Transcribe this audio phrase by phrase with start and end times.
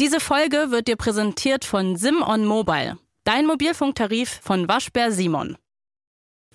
[0.00, 5.56] Diese Folge wird dir präsentiert von Simon Mobile, dein Mobilfunktarif von Waschbär Simon.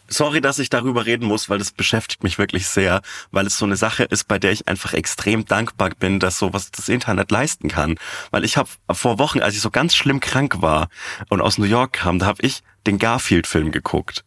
[0.09, 3.63] Sorry, dass ich darüber reden muss, weil das beschäftigt mich wirklich sehr, weil es so
[3.63, 7.69] eine Sache ist, bei der ich einfach extrem dankbar bin, dass sowas das Internet leisten
[7.69, 7.95] kann.
[8.31, 10.89] Weil ich habe vor Wochen, als ich so ganz schlimm krank war
[11.29, 14.25] und aus New York kam, da habe ich den Garfield-Film geguckt.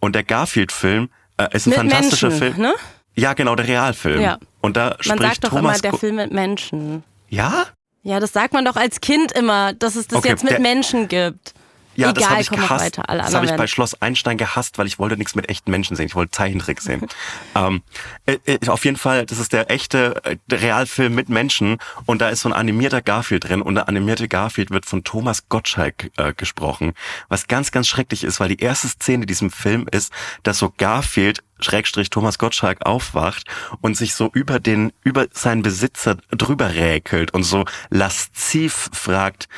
[0.00, 2.62] Und der Garfield-Film äh, ist ein Mit fantastischer Menschen, Film.
[2.62, 2.74] ne?
[3.14, 4.22] Ja, genau, der Realfilm.
[4.22, 4.38] Ja.
[4.62, 7.02] Und da Man spricht sagt doch Thomas immer, der Film mit Menschen.
[7.28, 7.66] Ja?
[8.02, 11.08] Ja, das sagt man doch als Kind immer, dass es das Okay, jetzt mit Menschen
[11.08, 11.54] gibt.
[11.98, 12.84] Ja, das Egal, habe ich gehasst.
[12.84, 13.02] weiter.
[13.08, 16.06] Das habe ich bei Schloss Einstein gehasst, weil ich wollte nichts mit echten Menschen sehen.
[16.06, 17.04] Ich wollte Zeichentrick sehen.
[17.56, 17.82] ähm,
[18.24, 22.28] äh, äh, auf jeden Fall, das ist der echte äh, Realfilm mit Menschen und da
[22.28, 26.32] ist so ein animierter Garfield drin und der animierte Garfield wird von Thomas Gottschalk äh,
[26.34, 26.92] gesprochen,
[27.28, 30.12] was ganz, ganz schrecklich ist, weil die erste Szene in diesem Film ist,
[30.44, 33.44] dass so Garfield Schrägstrich Thomas Gottschalk aufwacht
[33.80, 39.48] und sich so über den, über seinen Besitzer drüber räkelt und so lasziv fragt,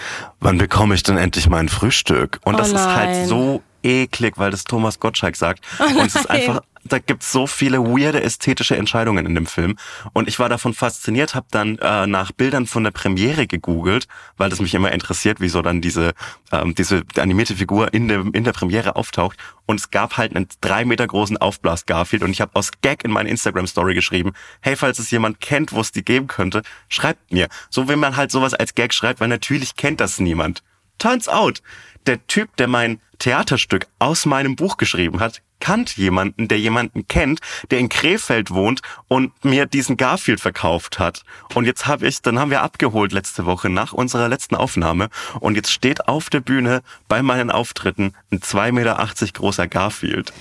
[0.40, 2.40] wann bekomme ich denn endlich mein Frühstück?
[2.44, 5.64] Und Oh das ist halt so eklig, weil das Thomas Gottschalk sagt.
[5.78, 9.76] und es ist einfach, da gibt's so viele weirde ästhetische Entscheidungen in dem Film.
[10.12, 14.50] Und ich war davon fasziniert, habe dann äh, nach Bildern von der Premiere gegoogelt, weil
[14.50, 16.12] das mich immer interessiert, wieso dann diese,
[16.52, 19.36] ähm, diese animierte Figur in der, in der Premiere auftaucht.
[19.66, 22.22] Und es gab halt einen drei Meter großen Aufblas Garfield.
[22.22, 25.80] Und ich habe aus Gag in meine Instagram-Story geschrieben, hey, falls es jemand kennt, wo
[25.80, 27.48] es die geben könnte, schreibt mir.
[27.68, 30.62] So wenn man halt sowas als Gag schreibt, weil natürlich kennt das niemand.
[30.98, 31.62] Turns out,
[32.06, 37.40] der Typ, der mein Theaterstück aus meinem Buch geschrieben hat, kannt jemanden, der jemanden kennt,
[37.70, 41.22] der in Krefeld wohnt und mir diesen Garfield verkauft hat.
[41.54, 45.08] Und jetzt habe ich, dann haben wir abgeholt letzte Woche nach unserer letzten Aufnahme
[45.40, 50.32] und jetzt steht auf der Bühne bei meinen Auftritten ein 2,80 Meter großer Garfield.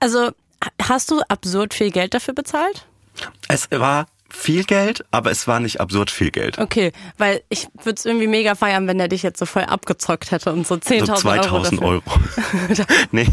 [0.00, 0.26] Also,
[0.64, 2.86] ha- hast du absurd viel Geld dafür bezahlt?
[3.48, 6.58] Es war viel Geld, aber es war nicht absurd viel Geld.
[6.58, 10.30] Okay, weil ich würde es irgendwie mega feiern, wenn der dich jetzt so voll abgezockt
[10.30, 11.20] hätte und so 10.000 So Euro.
[11.20, 11.86] 2000 dafür.
[11.88, 12.02] Euro.
[13.12, 13.26] nee.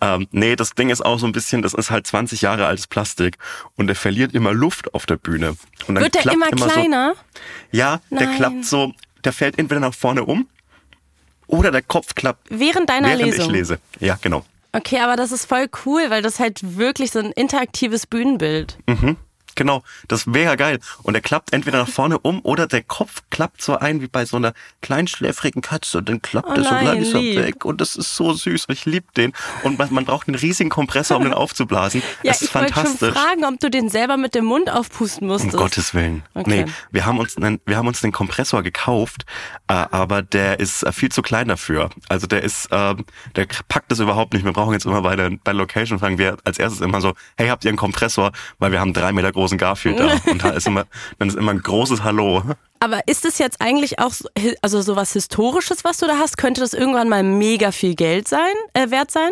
[0.00, 2.86] ähm, nee, das Ding ist auch so ein bisschen, das ist halt 20 Jahre altes
[2.86, 3.38] Plastik
[3.76, 5.56] und der verliert immer Luft auf der Bühne.
[5.86, 7.14] Und dann Wird der klappt immer kleiner?
[7.14, 8.36] So, ja, der Nein.
[8.36, 8.92] klappt so,
[9.24, 10.46] der fällt entweder nach vorne um
[11.46, 13.46] oder der Kopf klappt Während deiner während Lesung?
[13.46, 13.78] ich lese.
[14.00, 14.44] Ja, genau.
[14.72, 18.76] Okay, aber das ist voll cool, weil das halt wirklich so ein interaktives Bühnenbild.
[19.56, 20.78] Genau, das wäre geil.
[21.02, 24.24] Und der klappt entweder nach vorne um oder der Kopf klappt so ein wie bei
[24.24, 24.52] so einer
[24.82, 25.98] kleinschläfrigen Katze.
[25.98, 27.64] Und dann klappt Oh er so langsam weg.
[27.64, 28.66] Und das ist so süß.
[28.66, 29.32] Und ich liebe den.
[29.62, 32.02] Und man, man braucht einen riesigen Kompressor, um den aufzublasen.
[32.22, 33.14] Ja, das ist ich fantastisch.
[33.14, 35.54] fragen, ob du den selber mit dem Mund aufpusten musstest.
[35.54, 36.22] Um Gottes Willen.
[36.34, 36.64] Okay.
[36.64, 39.24] Nee, wir haben uns einen, wir haben uns den Kompressor gekauft,
[39.68, 41.90] äh, aber der ist äh, viel zu klein dafür.
[42.08, 44.44] Also der ist, ähm, der packt das überhaupt nicht.
[44.44, 47.48] Wir brauchen jetzt immer bei der, bei Location fragen wir als erstes immer so, hey,
[47.48, 48.32] habt ihr einen Kompressor?
[48.58, 50.12] Weil wir haben drei Meter großen Garfield da.
[50.30, 50.86] Und da ist immer,
[51.18, 52.42] dann ist immer ein großes Hallo.
[52.80, 54.28] Aber ist es jetzt eigentlich auch so,
[54.60, 56.36] also sowas Historisches, was du da hast?
[56.36, 59.30] Könnte das irgendwann mal mega viel Geld sein, äh, wert sein?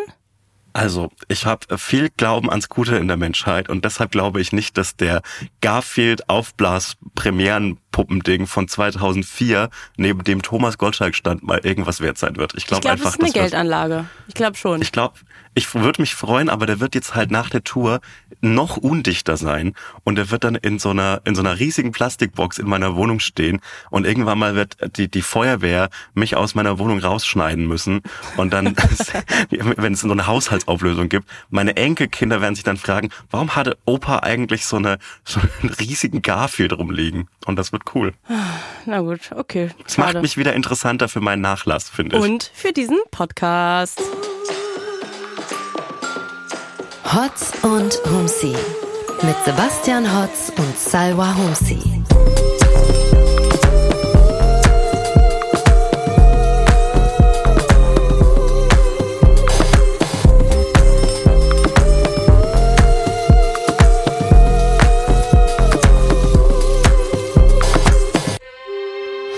[0.77, 4.77] Also, ich habe viel Glauben ans Gute in der Menschheit und deshalb glaube ich nicht,
[4.77, 5.23] dass der
[5.61, 12.55] Garfield Aufblas Premierenpuppending von 2004 neben dem Thomas Gottschalk stand mal irgendwas wert sein wird.
[12.57, 14.07] Ich glaube das einfach, ist eine das Geldanlage.
[14.27, 14.83] Ich glaube schon.
[14.83, 15.15] Ich glaube,
[15.55, 18.01] ich würde mich freuen, aber der wird jetzt halt nach der Tour
[18.45, 19.75] noch undichter sein
[20.05, 23.21] und der wird dann in so einer in so einer riesigen Plastikbox in meiner Wohnung
[23.21, 23.61] stehen
[23.91, 28.03] und irgendwann mal wird die die Feuerwehr mich aus meiner Wohnung rausschneiden müssen
[28.37, 28.77] und dann
[29.51, 34.21] wenn es so eine Haushaltsauflösung gibt, meine Enkelkinder werden sich dann fragen, warum hatte Opa
[34.21, 38.13] eigentlich so eine so einen riesigen Garfield rumliegen und das wird cool.
[38.87, 39.71] Na gut, okay.
[39.87, 42.23] Es macht mich wieder interessanter für meinen Nachlass, finde ich.
[42.23, 44.01] Und für diesen Podcast.
[47.13, 48.57] Hotz und Humsi
[49.23, 51.79] mit Sebastian Hotz und Salwa Humsi.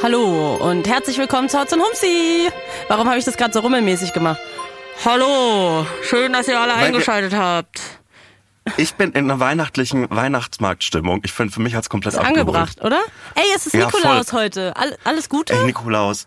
[0.03, 2.48] Hallo und herzlich willkommen zu Hotz und Humsi.
[2.89, 4.39] Warum habe ich das gerade so rummelmäßig gemacht?
[5.04, 7.81] Hallo, schön, dass ihr alle Weil eingeschaltet habt.
[8.77, 11.21] Ich bin in einer weihnachtlichen Weihnachtsmarktstimmung.
[11.25, 13.01] Ich finde, für mich hat's komplett Ist angebracht, oder?
[13.37, 14.41] Ey, es ist Ja, Nikolaus voll.
[14.41, 14.77] heute.
[14.77, 15.53] All, alles Gute?
[15.54, 16.27] Ey, Nikolaus.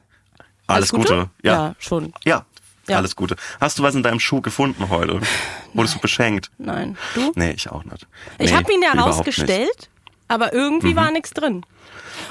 [0.68, 1.30] Alles, Gute?
[1.42, 1.54] Ja.
[1.54, 2.13] Ja, schon.
[2.24, 2.45] ja.
[2.88, 2.98] Ja.
[2.98, 3.36] Alles Gute.
[3.60, 5.19] Hast du was in deinem Schuh gefunden heute?
[5.74, 6.50] Wurdest du beschenkt?
[6.57, 6.98] Nein.
[7.13, 7.31] Du?
[7.36, 8.07] Nee, ich auch nicht.
[8.39, 9.89] Ich nee, habe ihn ja rausgestellt,
[10.27, 11.57] aber irgendwie war nichts drin.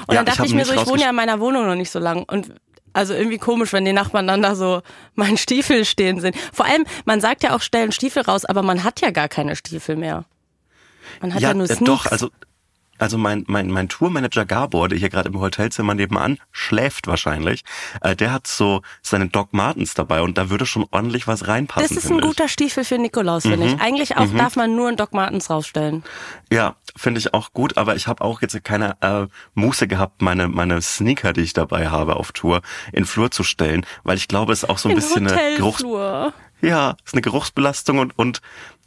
[0.07, 1.65] Und Ja, dann ich dachte ich ihn mir so, ich wohne ja in meiner Wohnung
[1.65, 2.23] noch nicht so lang.
[2.23, 2.51] Und
[2.93, 4.81] also irgendwie komisch, wenn die Nachbarn dann da so
[5.15, 6.33] meinen Stiefel stehen sehen.
[6.53, 9.55] Vor allem, man sagt ja auch, stellen Stiefel raus, aber man hat ja gar keine
[9.55, 10.25] Stiefel mehr.
[11.21, 11.85] Man hat ja, Ja, nur äh, Sneaks.
[11.85, 12.29] doch, also
[12.99, 17.63] also mein, mein, mein Tourmanager Gabor, der hier gerade im Hotelzimmer nebenan schläft wahrscheinlich,
[18.01, 21.95] äh, der hat so seine Doc Martens dabei und da würde schon ordentlich was reinpassen.
[21.95, 23.73] Das ist ein guter Stiefel für Nikolaus, finde Mhm.
[23.75, 23.81] ich.
[23.81, 26.03] Eigentlich auch darf man nur einen Doc Martens rausstellen.
[26.51, 30.47] Ja, finde ich auch gut, aber ich habe auch jetzt keine äh, Muße gehabt, meine
[30.47, 32.61] meine Sneaker, die ich dabei habe auf Tour,
[32.91, 35.83] in Flur zu stellen, weil ich glaube, es ist auch so ein bisschen eine Geruchs
[35.83, 36.33] Hotelflur.
[36.61, 38.41] ja, ist eine Geruchsbelastung und und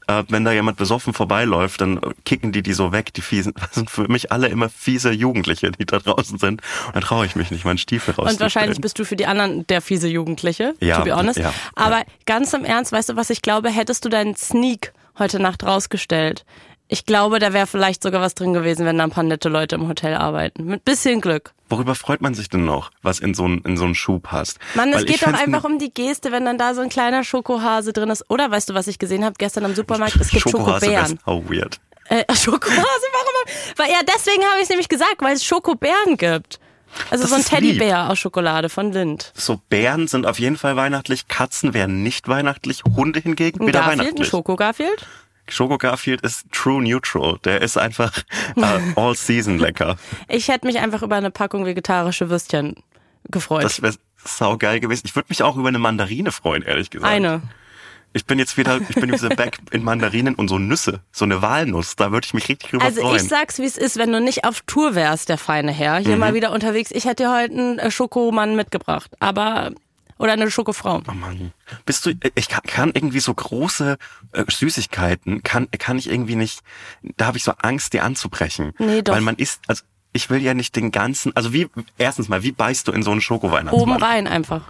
[0.06, 3.54] äh, wenn da jemand besoffen vorbeiläuft, dann kicken die die so weg, die fiesen.
[3.54, 6.62] Das sind für mich alle immer fiese Jugendliche, die da draußen sind.
[6.86, 8.36] Und dann traue ich mich nicht, meinen Stiefel rauszustellen.
[8.36, 11.38] Und wahrscheinlich bist du für die anderen der fiese Jugendliche, Ja, to be honest.
[11.38, 15.40] ja, Aber ganz im Ernst, weißt du, was ich glaube, hättest du deinen Sneak heute
[15.40, 16.44] Nacht rausgestellt?
[16.92, 19.76] Ich glaube, da wäre vielleicht sogar was drin gewesen, wenn da ein paar nette Leute
[19.76, 20.66] im Hotel arbeiten.
[20.66, 21.52] Mit bisschen Glück.
[21.70, 24.58] Worüber freut man sich denn noch, was in so einen in so einen Schuh passt?
[24.74, 27.94] Mann, es geht doch einfach um die Geste, wenn dann da so ein kleiner Schokohase
[27.94, 28.28] drin ist.
[28.28, 30.16] Oder weißt du, was ich gesehen habe gestern am Supermarkt?
[30.16, 31.18] Es gibt Schokohase Schokobären.
[31.24, 31.80] sau weird.
[32.10, 33.54] Äh, Schokohase, warum?
[33.76, 36.60] Weil, ja, deswegen habe ich es nämlich gesagt, weil es Schokobären gibt.
[37.10, 37.60] Also Das so ein ist lieb.
[37.60, 39.32] Teddybär aus Schokolade von Lind.
[39.34, 43.80] So Bären sind auf jeden Fall weihnachtlich, Katzen wären nicht weihnachtlich, Hunde hingegen Ein wieder
[43.80, 44.28] Garfield, ein weihnachtlich.
[44.28, 45.06] Schoko Garfield.
[45.48, 47.38] Schoko Garfield ist true neutral.
[47.44, 48.16] Der ist einfach
[48.56, 49.96] äh, all season lecker.
[50.28, 52.76] Ich hätte mich einfach über eine Packung vegetarische Würstchen
[53.30, 53.64] gefreut.
[53.64, 53.94] Das wäre
[54.24, 55.02] saugeil gewesen.
[55.06, 57.12] Ich würde mich auch über eine Mandarine freuen, ehrlich gesagt.
[57.12, 57.42] eine.
[58.14, 61.40] Ich bin jetzt wieder, ich bin wieder back in Mandarinen und so Nüsse, so eine
[61.40, 61.96] Walnuss.
[61.96, 63.16] Da würde ich mich richtig drüber Also freuen.
[63.16, 66.04] ich sag's, wie es ist, wenn du nicht auf Tour wärst, der feine Herr, Mhm.
[66.04, 66.90] hier mal wieder unterwegs.
[66.92, 69.70] Ich hätte dir heute einen äh, Schokomann mitgebracht, aber
[70.22, 71.02] oder eine Schokofrau.
[71.08, 71.52] Oh Mann.
[71.84, 73.98] Bist du, ich kann, kann irgendwie so große
[74.32, 76.60] äh, Süßigkeiten, kann, kann ich irgendwie nicht,
[77.16, 78.72] da habe ich so Angst, die anzubrechen.
[78.78, 79.14] Nee, doch.
[79.14, 79.82] Weil man isst, also
[80.12, 83.10] ich will ja nicht den ganzen, also wie, erstens mal, wie beißt du in so
[83.10, 83.82] einen Schokoweihnachtsmann?
[83.82, 84.62] Oben rein einfach.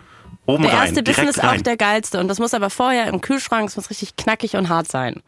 [0.47, 1.63] Oben Der rein, erste Bissen ist auch rein.
[1.63, 4.89] der geilste und das muss aber vorher im Kühlschrank, es muss richtig knackig und hart
[4.89, 5.23] sein.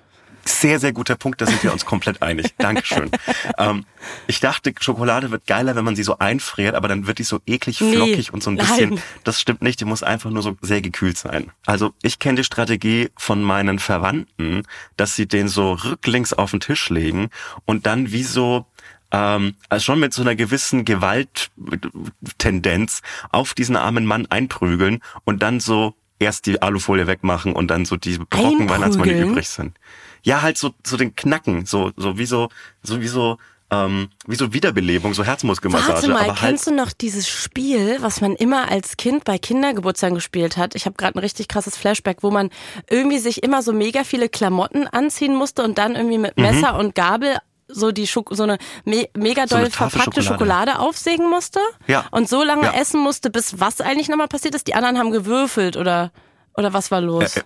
[0.46, 2.54] Sehr, sehr guter Punkt, da sind wir uns komplett einig.
[2.58, 3.10] Dankeschön.
[3.58, 3.84] ähm,
[4.26, 7.40] ich dachte, Schokolade wird geiler, wenn man sie so einfriert, aber dann wird die so
[7.46, 8.90] eklig Nee, flockig und so ein bisschen.
[8.90, 9.02] nein.
[9.24, 11.50] Das stimmt nicht, die muss einfach nur so sehr gekühlt sein.
[11.64, 14.62] Also ich kenne die Strategie von meinen Verwandten,
[14.96, 17.30] dass sie den so rücklings auf den Tisch legen
[17.64, 18.66] und dann wie so
[19.12, 25.60] ähm, also schon mit so einer gewissen Gewalttendenz auf diesen armen Mann einprügeln und dann
[25.60, 29.76] so erst die Alufolie wegmachen und dann so die Brocken Weihnachtsmann, die übrig sind.
[30.24, 32.48] Ja, halt so, so den Knacken, so, so wie so,
[32.82, 33.38] so wie so,
[33.70, 35.92] ähm, wie so Wiederbelebung, so Herzmuskelmassage.
[35.92, 39.38] Warte mal, aber halt, kennst du noch dieses Spiel, was man immer als Kind bei
[39.38, 40.74] Kindergeburtstagen gespielt hat?
[40.74, 42.50] Ich habe gerade ein richtig krasses Flashback, wo man
[42.90, 46.94] irgendwie sich immer so mega viele Klamotten anziehen musste und dann irgendwie mit Messer und
[46.94, 47.36] Gabel
[47.66, 50.72] so die Schoko, so eine me mega So eine doll verpackte Schokolade.
[50.72, 50.78] Schokolade.
[50.80, 52.04] aufsägen musste Ja.
[52.10, 52.74] und so lange Ja.
[52.74, 54.66] essen musste, bis was eigentlich nochmal passiert ist.
[54.68, 56.12] Die anderen haben gewürfelt oder
[56.56, 57.36] oder was war los?
[57.36, 57.42] äh,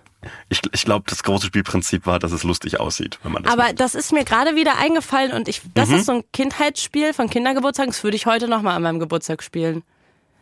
[0.49, 3.63] ich, ich glaube, das große Spielprinzip war, dass es lustig aussieht, wenn man das Aber
[3.63, 3.79] macht.
[3.79, 5.95] das ist mir gerade wieder eingefallen und ich, das Mhm.
[5.95, 9.83] ist so ein Kindheitsspiel von Kindergeburtstagen, das würde ich heute nochmal an meinem Geburtstag spielen.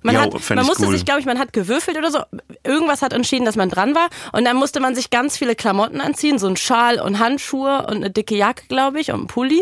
[0.07, 0.93] Man, Jo, hat, man musste cool.
[0.93, 2.19] sich, glaube ich, man hat gewürfelt oder so.
[2.63, 4.07] Irgendwas hat entschieden, dass man dran war.
[4.31, 7.97] Und dann musste man sich ganz viele Klamotten anziehen, so ein Schal und Handschuhe und
[7.97, 9.61] eine dicke Jacke, glaube ich, und ein Pulli.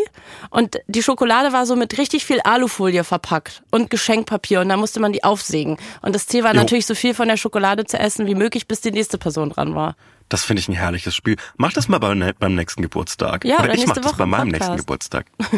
[0.51, 4.61] Und die Schokolade war so mit richtig viel Alufolie verpackt und Geschenkpapier.
[4.61, 5.77] Und da musste man die aufsägen.
[6.01, 6.61] Und das Ziel war Jo.
[6.61, 9.73] natürlich, so viel von der Schokolade zu essen wie möglich, bis die nächste Person dran
[9.73, 9.95] war.
[10.29, 11.37] Das finde ich ein herrliches Spiel.
[11.57, 13.45] Mach das mal beim, beim nächsten Geburtstag.
[13.45, 14.61] Ja, oder oder ich mach nächste das bei meinem Podcast.
[14.61, 15.25] nächsten Geburtstag.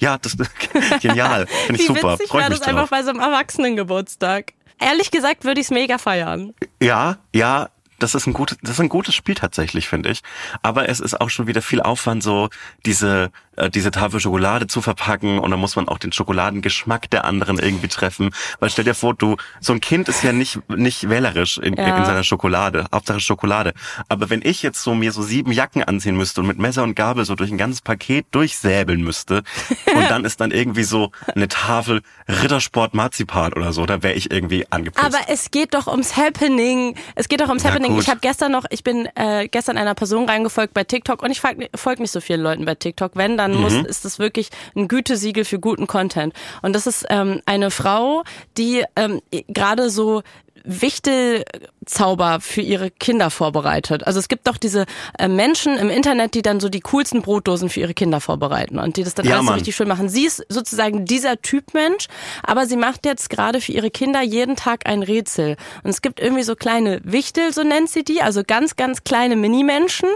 [0.00, 0.36] Ja, das
[1.00, 1.46] genial.
[1.66, 2.14] Finde ich super.
[2.14, 4.54] witzig Freue wäre mich das einfach bei so einem Erwachsenengeburtstag.
[4.80, 6.54] Ehrlich gesagt würde ich es mega feiern.
[6.80, 10.22] Ja, ja, das ist ein gutes, das ist ein gutes Spiel tatsächlich, finde ich.
[10.62, 12.48] Aber es ist auch schon wieder viel Aufwand, so
[12.86, 13.30] diese
[13.60, 17.58] äh, diese Tafel Schokolade zu verpacken und dann muss man auch den Schokoladengeschmack der anderen
[17.58, 18.30] irgendwie treffen.
[18.58, 21.96] Weil stell dir vor, du so ein Kind ist ja nicht nicht wählerisch in, Ja.
[21.98, 23.72] in seiner Schokolade, Hauptsache Schokolade.
[24.08, 26.94] Aber wenn ich jetzt so mir so sieben Jacken anziehen müsste und mit Messer und
[26.94, 29.42] Gabel so durch ein ganzes Paket durchsäbeln müsste
[29.94, 34.30] und dann ist dann irgendwie so eine Tafel Rittersport Marzipan oder so, da wäre ich
[34.30, 35.04] irgendwie angepisst.
[35.04, 36.94] Aber es geht doch ums Happening.
[37.14, 37.92] Es geht doch ums Ja, Happening.
[37.94, 38.02] gut.
[38.02, 41.40] Ich habe gestern noch, ich bin äh, gestern einer Person reingefolgt bei TikTok und ich
[41.40, 43.12] folge folg nicht so vielen Leuten bei TikTok.
[43.14, 43.84] Wenn, dann muss, Mhm.
[43.86, 46.34] ist das wirklich ein Gütesiegel für guten Content.
[46.62, 48.22] Und das ist ähm, eine Frau,
[48.56, 50.22] die ähm, gerade so
[50.64, 54.06] Wichtelzauber für ihre Kinder vorbereitet.
[54.06, 54.86] Also es gibt doch diese
[55.18, 58.96] äh, Menschen im Internet, die dann so die coolsten Brotdosen für ihre Kinder vorbereiten und
[58.96, 60.08] die das dann Ja, alles so richtig schön machen.
[60.08, 62.06] Sie ist sozusagen dieser Typ Mensch,
[62.42, 65.56] aber sie macht jetzt gerade für ihre Kinder jeden Tag ein Rätsel.
[65.82, 69.36] Und es gibt irgendwie so kleine Wichtel, so nennt sie die, also ganz, ganz kleine
[69.36, 70.08] Minimenschen.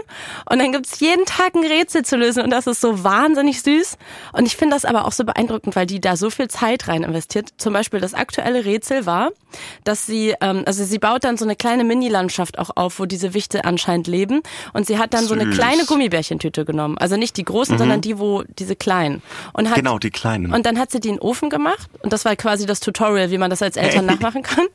[0.49, 3.97] Und dann gibt's jeden Tag ein Rätsel zu lösen und das ist so wahnsinnig süß.
[4.33, 7.03] Und ich finde das aber auch so beeindruckend, weil die da so viel Zeit rein
[7.03, 7.49] investiert.
[7.57, 9.31] Zum Beispiel das aktuelle Rätsel war,
[9.83, 13.33] dass sie ähm, also sie baut dann so eine kleine Mini-Landschaft auch auf, wo diese
[13.33, 14.41] Wichte anscheinend leben.
[14.73, 15.55] Und sie hat dann so eine Süß.
[15.55, 16.97] kleine Gummibärchentüte genommen.
[16.97, 19.21] Also nicht die großen, sondern die, wo diese kleinen.
[19.53, 20.53] Und hat, Genau, die kleinen.
[20.53, 21.89] Und dann hat sie die in den Ofen gemacht.
[22.03, 24.15] Und das war quasi das Tutorial, wie man das als Eltern Hey.
[24.15, 24.65] nachmachen kann.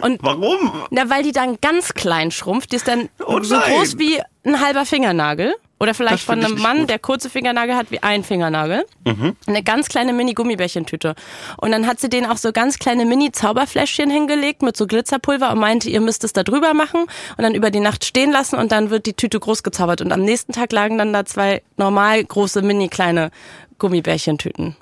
[0.00, 0.72] Und Warum?
[0.90, 2.72] na, weil die dann ganz klein schrumpft.
[2.72, 5.54] Die ist dann Oh so groß wie ein halber Fingernagel.
[5.80, 6.90] Oder vielleicht von einem Mann, gut.
[6.90, 8.84] der kurze Fingernagel hat wie ein Fingernagel.
[9.06, 9.34] Mhm.
[9.46, 11.14] Eine ganz kleine Mini-Gummibärchentüte.
[11.56, 15.58] Und dann hat sie denen auch so ganz kleine Mini-Zauberfläschchen hingelegt mit so Glitzerpulver und
[15.58, 17.06] meinte, ihr müsst es da drüber machen
[17.38, 20.02] und dann über die Nacht stehen lassen und dann wird die Tüte groß gezaubert.
[20.02, 23.30] Und am nächsten Tag lagen dann da zwei normal große, mini-kleine
[23.78, 24.76] Gummibärchentüten.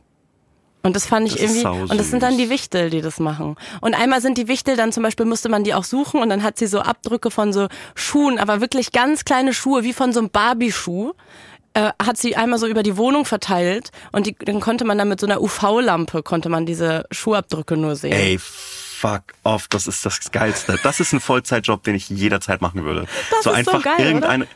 [0.82, 3.56] Und das fand ich Das irgendwie, und das sind dann die Wichtel, die das machen.
[3.80, 6.42] Und einmal sind die Wichtel, dann zum Beispiel musste man die auch suchen und dann
[6.42, 10.20] hat sie so Abdrücke von so Schuhen, aber wirklich ganz kleine Schuhe, wie von so
[10.20, 11.12] einem Barbie-Schuh,
[11.74, 15.08] äh, hat sie einmal so über die Wohnung verteilt und die, dann konnte man dann
[15.08, 18.12] mit so einer UV-Lampe, konnte man diese Schuhabdrücke nur sehen.
[18.12, 18.38] Ey,
[19.00, 20.78] fuck off, das ist das Geilste.
[20.82, 23.02] Das ist ein Vollzeitjob, den ich jederzeit machen würde.
[23.02, 24.46] Das so ist so einfach geil, irgendeine,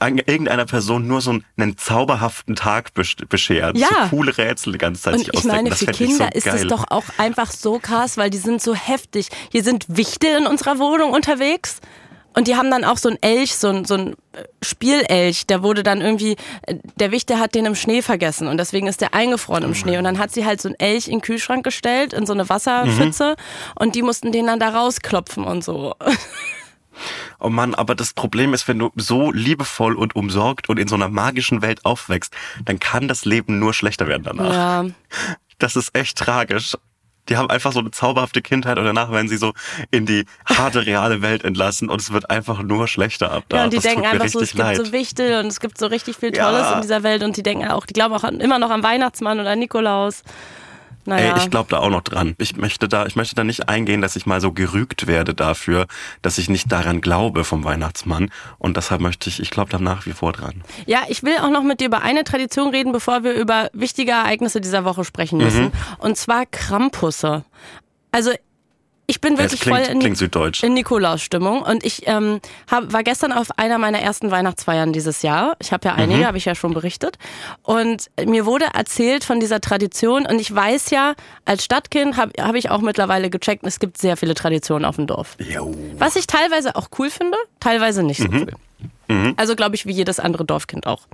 [0.00, 3.76] ein- irgendeiner Person nur so einen, zauberhaften Tag besch- bescheren.
[3.76, 3.88] Ja.
[3.88, 5.56] So coole Rätsel die ganze Zeit Und ich ausdenken.
[5.56, 8.60] meine, das für Kinder so ist es doch auch einfach so krass, weil die sind
[8.62, 9.28] so heftig.
[9.50, 11.80] Hier sind Wichtel in unserer Wohnung unterwegs.
[12.34, 15.62] Und die haben dann auch so einen Elch, so ein, so ein äh, Spielelch, der
[15.62, 19.14] wurde dann irgendwie, äh, der Wichte hat den im Schnee vergessen und deswegen ist der
[19.14, 19.98] eingefroren im Schnee.
[19.98, 22.48] Und dann hat sie halt so einen Elch in den Kühlschrank gestellt, in so eine
[22.48, 23.36] Wasserpfütze
[23.78, 25.94] und die mussten den dann da rausklopfen und so.
[27.40, 30.94] Oh Mann, aber das Problem ist, wenn du so liebevoll und umsorgt und in so
[30.94, 32.34] einer magischen Welt aufwächst,
[32.64, 34.52] dann kann das Leben nur schlechter werden danach.
[34.52, 34.86] Ja.
[35.58, 36.76] Das ist echt tragisch.
[37.28, 39.52] Die haben einfach so eine zauberhafte Kindheit und danach werden sie so
[39.90, 43.58] in die harte, reale Welt entlassen und es wird einfach nur schlechter ab da.
[43.58, 44.86] Ja, und die das denken einfach so, es richtig gibt leid.
[44.86, 46.50] so Wichtel und es gibt so richtig viel Ja.
[46.50, 49.38] Tolles in dieser Welt und die denken auch, die glauben auch immer noch an Weihnachtsmann
[49.38, 50.22] oder Nikolaus.
[51.04, 51.34] Naja.
[51.34, 52.34] Ey, ich glaube da auch noch dran.
[52.38, 55.86] Ich möchte da, ich möchte da nicht eingehen, dass ich mal so gerügt werde dafür,
[56.22, 58.30] dass ich nicht daran glaube vom Weihnachtsmann.
[58.58, 60.62] Und deshalb möchte ich, ich glaube da nach wie vor dran.
[60.86, 64.12] Ja, ich will auch noch mit dir über eine Tradition reden, bevor wir über wichtige
[64.12, 65.44] Ereignisse dieser Woche sprechen Mhm.
[65.44, 65.72] müssen.
[65.98, 67.44] Und zwar Krampusse.
[68.12, 68.30] Also
[69.12, 70.62] ich bin Ja, wirklich klingt- voll in, klingt süddeutsch.
[70.62, 72.40] in Nikolaus-Stimmung und ich ähm,
[72.70, 75.54] hab, war gestern auf einer meiner ersten Weihnachtsfeiern dieses Jahr.
[75.60, 76.26] Ich habe ja einige, Mhm.
[76.26, 77.18] habe ich ja schon berichtet.
[77.62, 81.12] Und mir wurde erzählt von dieser Tradition und ich weiß ja,
[81.44, 85.06] als Stadtkind habe hab ich auch mittlerweile gecheckt, es gibt sehr viele Traditionen auf dem
[85.06, 85.36] Dorf.
[85.38, 85.74] Jo.
[85.98, 88.40] Was ich teilweise auch cool finde, teilweise nicht so Mhm.
[88.42, 88.52] cool.
[89.36, 91.06] Also glaube ich wie jedes andere Dorfkind auch.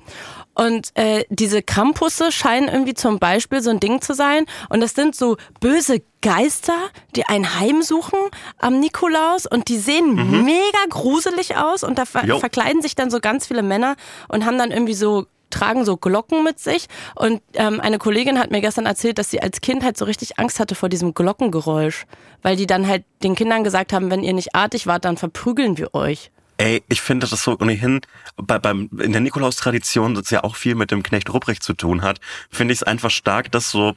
[0.55, 4.45] Und äh, diese Campusse scheinen irgendwie zum Beispiel so ein Ding zu sein.
[4.69, 6.77] Und das sind so böse Geister,
[7.15, 8.19] die ein Heim suchen
[8.59, 9.47] am Nikolaus.
[9.47, 11.85] Und die sehen mega gruselig aus.
[11.85, 12.39] Und da ver Jo.
[12.41, 13.95] verkleiden sich dann so ganz viele Männer
[14.29, 18.51] und haben dann irgendwie so tragen so Glocken mit sich und ähm, eine Kollegin hat
[18.51, 22.05] mir gestern erzählt, dass sie als Kind halt so richtig Angst hatte vor diesem Glockengeräusch,
[22.43, 25.79] weil die dann halt den Kindern gesagt haben, wenn ihr nicht artig wart, dann verprügeln
[25.79, 26.31] wir euch.
[26.59, 28.01] Ey, ich finde, dass das so ohnehin
[28.37, 32.03] bei, beim, in der Nikolaus-Tradition, das ja auch viel mit dem Knecht Ruprecht zu tun
[32.03, 33.95] hat, finde ich es einfach stark, dass so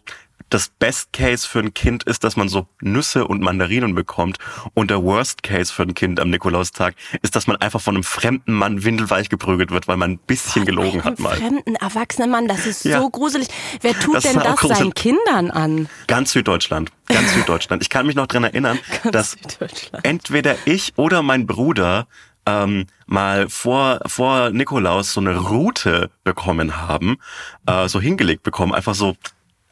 [0.50, 4.38] das Best Case für ein Kind ist, dass man so Nüsse und Mandarinen bekommt.
[4.74, 8.04] Und der Worst Case für ein Kind am Nikolaustag ist, dass man einfach von einem
[8.04, 11.38] fremden Mann windelweich geprügelt wird, weil man ein bisschen gelogen hat mal.
[11.38, 13.00] fremden erwachsenen Mann, das ist Ja.
[13.00, 13.48] so gruselig.
[13.82, 14.78] Wer tut Das denn das gruselig.
[14.80, 15.88] seinen Kindern an?
[16.08, 16.92] Ganz Süddeutschland.
[17.08, 17.82] Ganz Süddeutschland.
[17.82, 18.78] Ich kann mich noch dran erinnern,
[19.12, 19.38] dass
[20.04, 22.08] entweder ich oder mein Bruder
[22.46, 27.18] ähm, mal vor, vor Nikolaus so eine Route bekommen haben,
[27.66, 29.16] äh, so hingelegt bekommen, einfach so.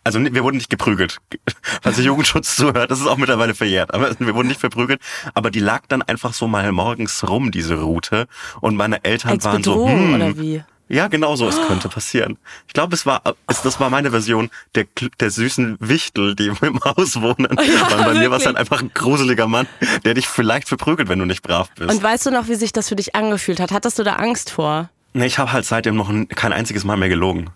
[0.03, 1.17] Also wir wurden nicht geprügelt,
[1.81, 5.01] falls der Jugendschutz zuhört, das ist auch mittlerweile verjährt, aber wir wurden nicht verprügelt,
[5.33, 8.27] aber die lag dann einfach so mal morgens rum, diese Route,
[8.61, 10.63] und meine Eltern Als waren so, Bedrohung hm, oder wie?
[10.89, 12.37] Ja, genau so, es könnte passieren.
[12.67, 14.85] Ich glaube, es war, es, das war meine Version der,
[15.19, 17.47] der süßen Wichtel, die im Haus wohnen.
[17.69, 18.43] Ja, Weil bei mir war es wirklich.
[18.45, 19.67] dann einfach ein gruseliger Mann,
[20.03, 21.89] der dich vielleicht verprügelt, wenn du nicht brav bist.
[21.89, 23.71] Und weißt du noch, wie sich das für dich angefühlt hat?
[23.71, 24.89] Hattest du da Angst vor?
[25.13, 27.49] nee, ich habe halt seitdem noch ein, kein einziges Mal mehr gelogen.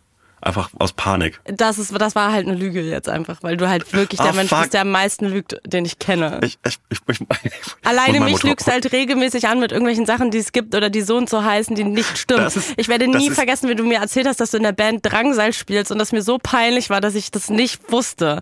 [0.45, 1.39] Einfach aus Panik.
[1.45, 4.33] Das, ist, das war halt eine Lüge jetzt einfach, weil du halt wirklich der Ah,
[4.33, 4.59] Mensch fuck.
[4.59, 6.41] bist, der am meisten lügt, den ich kenne.
[6.43, 10.39] Ich, ich, ich, ich, Alleine mich Motor- lügst halt regelmäßig an mit irgendwelchen Sachen, die
[10.39, 12.45] es gibt oder die so und so heißen, die nicht stimmen.
[12.47, 14.73] Ist- ich werde nie ist- vergessen, wie du mir erzählt hast, dass du in der
[14.73, 18.41] Band Drangsal spielst und das mir so peinlich war, dass ich das nicht wusste.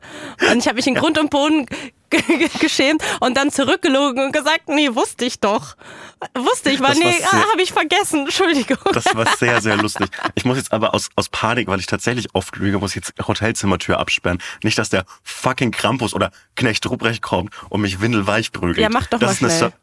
[0.50, 1.68] Und ich habe mich in Grund und Boden
[2.60, 5.76] geschämt und dann zurückgelogen und gesagt, nee, wusste ich doch.
[6.36, 8.78] Wusste ich, war, nee, ah, habe ich vergessen, Entschuldigung.
[8.94, 10.10] Das war sehr, sehr lustig.
[10.36, 13.14] Ich muss jetzt aber aus, aus Panik, weil ich tatsächlich oft lüge, muss ich jetzt
[13.28, 14.42] Hotelzimmertür absperren.
[14.64, 18.78] Nicht, dass der fucking Krampus oder Knecht Ruprecht kommt und mich windelweich prügelt.
[18.78, 19.74] Ja, mach doch das mal eine schnell.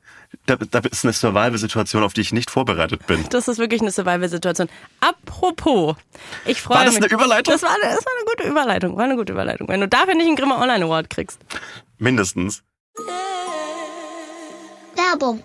[0.46, 3.24] Da, da ist eine Survival-Situation, auf die ich nicht vorbereitet bin.
[3.30, 4.68] Das ist wirklich eine Survival-Situation.
[5.00, 5.96] Apropos,
[6.46, 7.04] ich freue War das mich.
[7.04, 7.52] eine Überleitung?
[7.52, 8.96] Das war, eine- das war eine gute Überleitung.
[8.96, 9.68] War eine gute Überleitung.
[9.68, 11.38] Wenn du dafür nicht einen Grimme Online Award kriegst.
[11.98, 12.62] Mindestens.
[14.94, 15.44] Werbung.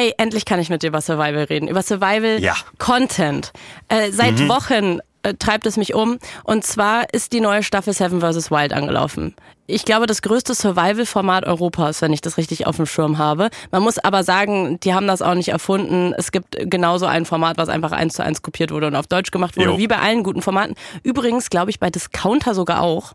[0.00, 1.68] Ey, endlich kann ich mit dir über Survival reden.
[1.68, 2.54] Über Survival Ja.
[2.78, 3.52] Content.
[3.88, 6.18] Äh, seit Wochen äh, treibt es mich um.
[6.42, 8.50] Und zwar ist die neue Staffel Seven vs.
[8.50, 9.34] Wild angelaufen.
[9.66, 13.50] Ich glaube, das größte Survival-Format Europas, wenn ich das richtig auf dem Schirm habe.
[13.72, 16.14] Man muss aber sagen, die haben das auch nicht erfunden.
[16.16, 19.30] Es gibt genauso ein Format, was einfach eins zu eins kopiert wurde und auf Deutsch
[19.30, 19.76] gemacht wurde, Jo.
[19.78, 20.76] wie bei allen guten Formaten.
[21.02, 23.12] Übrigens, glaube ich, bei Discounter sogar auch.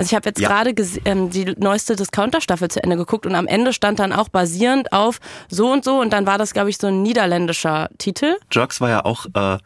[0.00, 0.48] Also ich habe jetzt Ja.
[0.48, 4.94] gerade ähm, die neueste Discounter-Staffel zu Ende geguckt und am Ende stand dann auch basierend
[4.94, 8.36] auf so und so und dann war das, glaube ich, so ein niederländischer Titel.
[8.50, 9.58] Jerks war ja auch äh,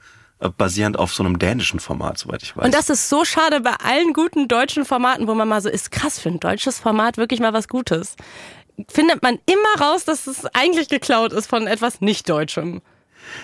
[0.58, 2.64] basierend auf so einem dänischen Format, soweit ich weiß.
[2.64, 5.92] Und das ist so schade bei allen guten deutschen Formaten, wo man mal so ist,
[5.92, 8.16] krass, für ein deutsches Format wirklich mal was Gutes.
[8.88, 12.82] Findet man immer raus, dass es eigentlich geklaut ist von etwas Nicht-Deutschem.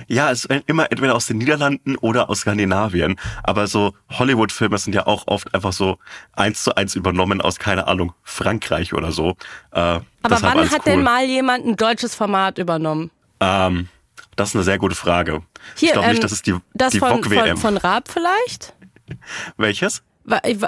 [0.08, 3.16] Ja, es ist immer entweder aus den Niederlanden oder aus Skandinavien.
[3.42, 5.98] Aber so Hollywood-Filme sind ja auch oft einfach so
[6.32, 9.36] eins zu eins übernommen aus, keine Ahnung, Frankreich oder so.
[9.72, 10.92] Äh, Aber wann hat cool.
[10.92, 13.10] denn mal jemand ein deutsches Format übernommen?
[13.40, 13.88] Ähm,
[14.36, 15.42] das ist eine sehr gute Frage.
[15.76, 18.74] Hier, ich glaube ähm, nicht, dass es die, das die von, von, von Raab vielleicht?
[19.56, 20.02] Welches?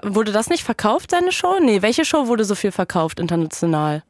[0.05, 1.59] Wurde das nicht verkauft, seine Show?
[1.61, 4.03] Nee, welche Show wurde so viel verkauft international?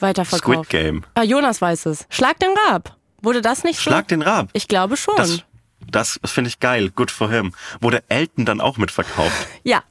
[0.00, 0.66] Weiterverkauft.
[0.66, 1.04] Squid Game.
[1.14, 2.06] Ah, Jonas weiß es.
[2.08, 2.96] Schlag den Raab.
[3.22, 3.90] Wurde das nicht so?
[3.90, 4.48] Schlag den Rab.
[4.52, 5.16] Ich glaube schon.
[5.16, 5.42] Das,
[5.90, 6.90] das finde ich geil.
[6.90, 7.52] Good for him.
[7.80, 9.46] Wurde Elton dann auch mitverkauft?
[9.64, 9.82] ja.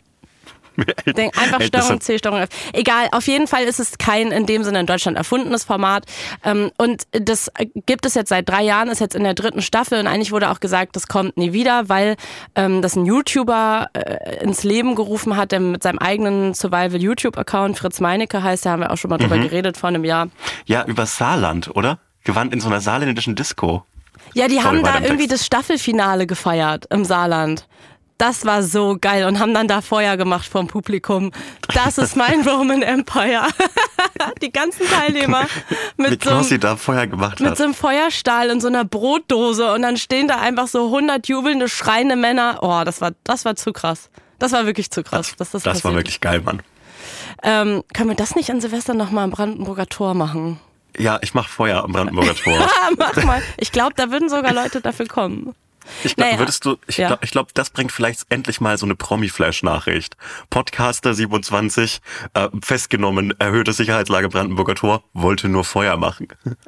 [1.18, 2.50] Denk, einfach Steuerung C, Steuerung F.
[2.74, 6.06] Egal, auf jeden Fall ist es kein in dem Sinne in Deutschland erfundenes Format.
[6.44, 7.52] Ähm, und das
[7.86, 10.50] gibt es jetzt seit drei Jahren, ist jetzt in der dritten Staffel und eigentlich wurde
[10.50, 12.16] auch gesagt, das kommt nie wieder, weil
[12.56, 18.00] ähm, das ein YouTuber äh, ins Leben gerufen hat, der mit seinem eigenen Survival-YouTube-Account, Fritz
[18.00, 20.30] Meinecke heißt, da haben wir auch schon mal drüber geredet vor einem Jahr.
[20.66, 22.00] Ja, über Saarland, oder?
[22.24, 23.84] Gewandt in so einer saarländischen Disco.
[24.34, 25.42] Ja, die Sorry, haben da im irgendwie Text.
[25.42, 27.68] das Staffelfinale gefeiert im Saarland.
[28.18, 31.32] Das war so geil und haben dann da Feuer gemacht vom Publikum.
[31.74, 33.48] Das ist mein Roman Empire.
[34.42, 35.46] die ganzen Teilnehmer
[35.96, 37.58] Wie mit so, einem, da vorher gemacht mit hat.
[37.58, 41.70] so einem Feuerstahl und so einer Brotdose und dann stehen da einfach so 100 jubelnde,
[41.70, 42.60] schreiende Männer.
[42.62, 44.10] Oh, das war, das war zu krass.
[44.38, 45.36] Das war wirklich zu krass.
[45.38, 46.62] dass das das war wirklich geil, Mann.
[47.42, 50.60] Ähm, können wir das nicht an Silvester nochmal am Brandenburger Tor machen?
[50.98, 52.68] Ja, ich mach Feuer am Brandenburger Tor.
[52.98, 53.42] Mach mal.
[53.58, 55.54] Ich glaube, da würden sogar Leute dafür kommen.
[56.04, 56.40] Ich glaube, Naja.
[56.40, 57.08] würdest du, ich Ja.
[57.08, 60.18] glaube, glaub, das bringt vielleicht endlich mal so eine Promi-Flash-Nachricht.
[60.50, 62.02] Podcaster 27,
[62.34, 66.28] äh, festgenommen, erhöhte Sicherheitslage Brandenburger Tor, wollte nur Feuer machen.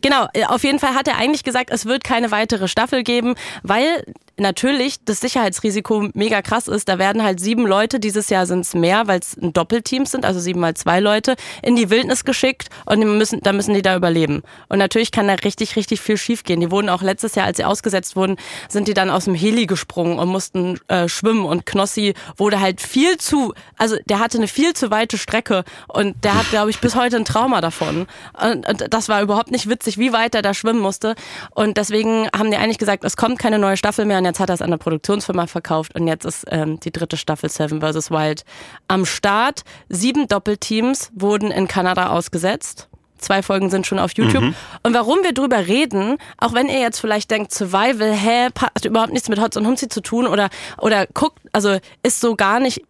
[0.00, 3.34] Genau, äh, auf jeden Fall hat er eigentlich gesagt, es wird keine weitere Staffel geben,
[3.62, 4.04] weil
[4.40, 6.88] natürlich das Sicherheitsrisiko mega krass ist.
[6.88, 10.24] Da werden halt sieben Leute, dieses Jahr sind es mehr, weil es ein Doppelteam sind,
[10.24, 13.94] also sieben mal zwei Leute, in die Wildnis geschickt und müssen, da müssen die da
[13.94, 14.42] überleben.
[14.68, 16.60] Und natürlich kann da richtig, richtig viel schiefgehen.
[16.60, 18.36] Die wurden auch letztes Jahr, als sie ausgesetzt wurden,
[18.68, 22.80] sind die dann aus dem Heli gesprungen und mussten äh, schwimmen und Knossi wurde halt
[22.80, 26.80] viel zu, also der hatte eine viel zu weite Strecke und der hat, glaube ich,
[26.80, 28.06] bis heute ein Trauma davon.
[28.40, 31.14] Und, und das war überhaupt nicht witzig, wie weit er da schwimmen musste.
[31.54, 34.50] Und deswegen haben die eigentlich gesagt, es kommt keine neue Staffel mehr und jetzt hat
[34.50, 38.10] er es an eine Produktionsfirma verkauft und jetzt ist ähm, die dritte Staffel Seven vs.
[38.10, 38.44] Wild
[38.88, 39.62] am Start.
[39.88, 42.89] Sieben Doppelteams wurden in Kanada ausgesetzt.
[43.20, 44.42] Zwei Folgen sind schon auf YouTube.
[44.82, 49.12] Und warum wir drüber reden, auch wenn ihr jetzt vielleicht denkt, Survival, hä, hat überhaupt
[49.12, 52.82] nichts mit Hotz und Humsi zu tun oder, oder guckt, also ist so gar nicht,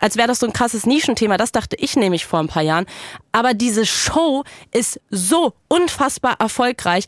[0.00, 1.36] als wäre das so ein krasses Nischenthema.
[1.36, 2.86] Das dachte ich nämlich vor ein paar Jahren.
[3.32, 7.04] Aber diese Show ist so unfassbar erfolgreich.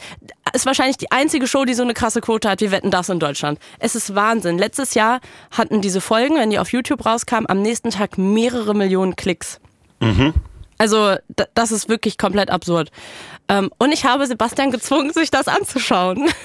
[0.53, 2.61] Ist wahrscheinlich die einzige Show, die so eine krasse Quote hat.
[2.61, 3.59] Wir wetten das in Deutschland.
[3.79, 4.59] Es ist Wahnsinn.
[4.59, 9.17] Letztes Jahr hatten diese Folgen, wenn die auf YouTube rauskamen, am nächsten Tag mehrere Millionen
[9.17, 9.61] Klicks.
[10.81, 11.17] Also
[11.53, 12.91] das ist wirklich komplett absurd.
[13.49, 16.29] Ähm, und ich habe Sebastian gezwungen, sich das anzuschauen.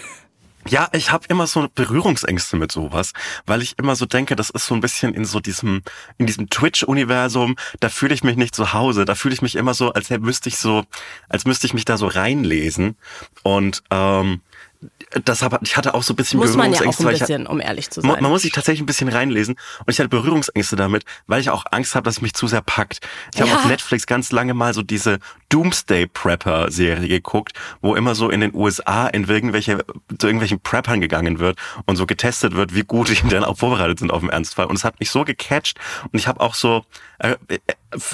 [0.68, 3.14] Ja, ich habe immer so Berührungsängste mit sowas,
[3.46, 5.84] weil ich immer so denke, das ist so ein bisschen in so diesem
[6.18, 7.56] in diesem Twitch-Universum.
[7.82, 9.06] Da fühle ich mich nicht zu Hause.
[9.06, 10.84] Da fühle ich mich immer so, als müsste ich so,
[11.30, 12.98] als müsste ich mich da so reinlesen.
[13.44, 14.42] Und ähm,
[15.24, 17.48] das habe ich hatte auch so ein bisschen Muss man ja auch Berührungsängste, ein bisschen,
[17.48, 18.24] um ehrlich zu Man, sein.
[18.24, 21.66] man muss sich tatsächlich ein bisschen reinlesen und ich hatte Berührungsängste damit, weil ich auch
[21.72, 23.00] Angst habe, dass es mich zu sehr packt.
[23.34, 23.58] Ich habe Ja.
[23.58, 25.20] auf Netflix ganz lange mal so diese
[25.50, 29.86] Doomsday Prepper Serie geguckt, wo immer so in den USA in irgendwelche
[30.18, 34.00] zu irgendwelchen Preppern gegangen wird und so getestet wird, wie gut die dann auch vorbereitet
[34.00, 35.80] sind auf den Ernstfall und es hat mich so gecatcht
[36.12, 36.84] und ich habe auch so
[37.20, 37.60] äh, äh,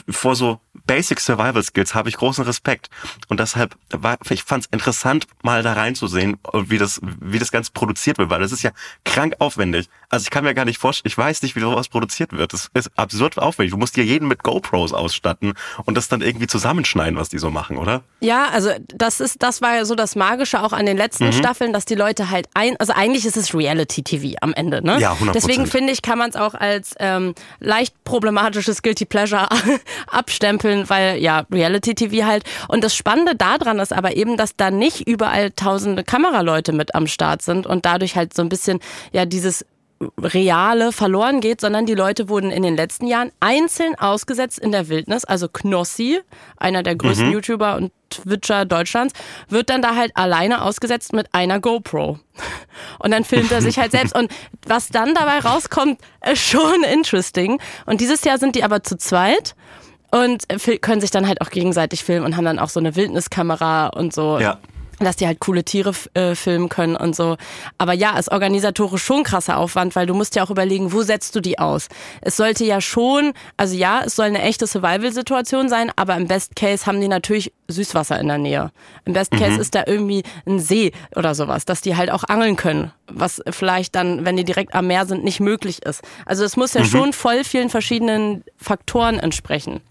[0.10, 2.90] vor so Basic Survival Skills habe ich großen Respekt
[3.28, 7.72] und deshalb war ich fand es interessant mal da reinzusehen, wie das wie das Ganze
[7.72, 8.72] produziert wird, weil das ist ja
[9.04, 9.90] krank aufwendig.
[10.10, 12.54] Also ich kann mir gar nicht vorstellen, ich weiß nicht, wie sowas produziert wird.
[12.54, 13.72] Das ist absurd aufwendig.
[13.72, 15.54] Du musst dir jeden mit GoPros ausstatten
[15.86, 18.04] und das dann irgendwie zusammenschneiden, was die so machen, oder?
[18.20, 21.34] Ja, also das ist, das war ja so das Magische auch an den letzten Mhm.
[21.34, 25.00] Staffeln, dass die Leute halt ein, also eigentlich ist es Reality-TV am Ende, ne?
[25.00, 25.32] Ja, 100%.
[25.34, 29.48] Deswegen finde ich, kann man es auch als ähm, leicht problematisches Guilty Pleasure
[30.08, 32.44] abstempeln, weil ja, Reality-TV halt.
[32.68, 37.08] Und das Spannende daran ist aber eben, dass da nicht überall tausende Kameraleute mit am
[37.08, 38.80] Start sind und dadurch halt so ein bisschen,
[39.12, 39.66] ja, dieses
[40.22, 44.90] Reale verloren geht, sondern die Leute wurden in den letzten Jahren einzeln ausgesetzt in der
[44.90, 45.26] Wildnis.
[45.26, 46.22] Also Knossi,
[46.58, 49.14] einer der größten YouTuber und Twitcher Deutschlands,
[49.48, 52.20] wird dann da halt alleine ausgesetzt mit einer GoPro.
[53.00, 54.16] Und dann filmt er sich halt selbst.
[54.18, 54.32] Und
[54.66, 57.60] was dann dabei rauskommt, ist schon interesting.
[57.86, 59.56] Und dieses Jahr sind die aber zu zweit
[60.12, 60.44] und
[60.82, 64.14] können sich dann halt auch gegenseitig filmen und haben dann auch so eine Wildniskamera und
[64.14, 64.60] so Ja.
[65.06, 67.38] Dass die halt coole Tiere äh, filmen können und so.
[67.78, 71.36] Aber ja, ist organisatorisch schon krasser Aufwand, weil du musst ja auch überlegen, wo setzt
[71.36, 71.88] du die aus?
[72.22, 76.56] Es sollte ja schon, also ja, es soll eine echte Survival-Situation sein, aber im Best
[76.56, 78.72] Case haben die natürlich Süßwasser in der Nähe.
[79.06, 82.56] Im Best Case ist da irgendwie ein See oder sowas, dass die halt auch angeln
[82.56, 86.02] können, was vielleicht dann, wenn die direkt am Meer sind, nicht möglich ist.
[86.26, 89.82] Also es muss ja schon voll vielen verschiedenen Faktoren entsprechen.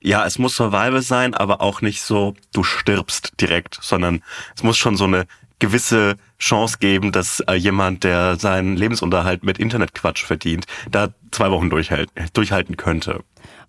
[0.00, 4.22] Ja, es muss Survival sein, aber auch nicht so, du stirbst direkt, sondern
[4.54, 5.26] es muss schon so eine
[5.58, 11.70] gewisse Chance geben, dass äh, jemand, der seinen Lebensunterhalt mit Internetquatsch verdient, da zwei Wochen
[11.70, 13.20] durchhält, durchhalten könnte.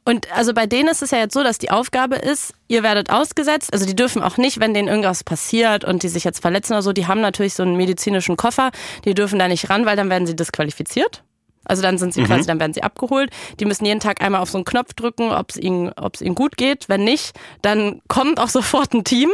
[0.03, 3.09] Und also bei denen ist es ja jetzt so, dass die Aufgabe ist, ihr werdet
[3.09, 3.73] ausgesetzt.
[3.73, 6.83] Also die dürfen auch nicht, wenn denen irgendwas passiert und die sich jetzt verletzen oder
[6.83, 8.71] so, die haben natürlich so einen medizinischen Koffer,
[9.03, 11.23] die dürfen da nicht ran, weil dann werden sie disqualifiziert.
[11.67, 13.31] Also dann sind sie quasi, dann werden sie abgeholt.
[13.59, 16.21] Die müssen jeden Tag einmal auf so einen Knopf drücken, ob es ihnen, ob es
[16.21, 16.87] ihnen gut geht.
[16.87, 19.31] Wenn nicht, dann kommt auch sofort ein Team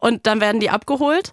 [0.00, 1.32] und dann werden die abgeholt.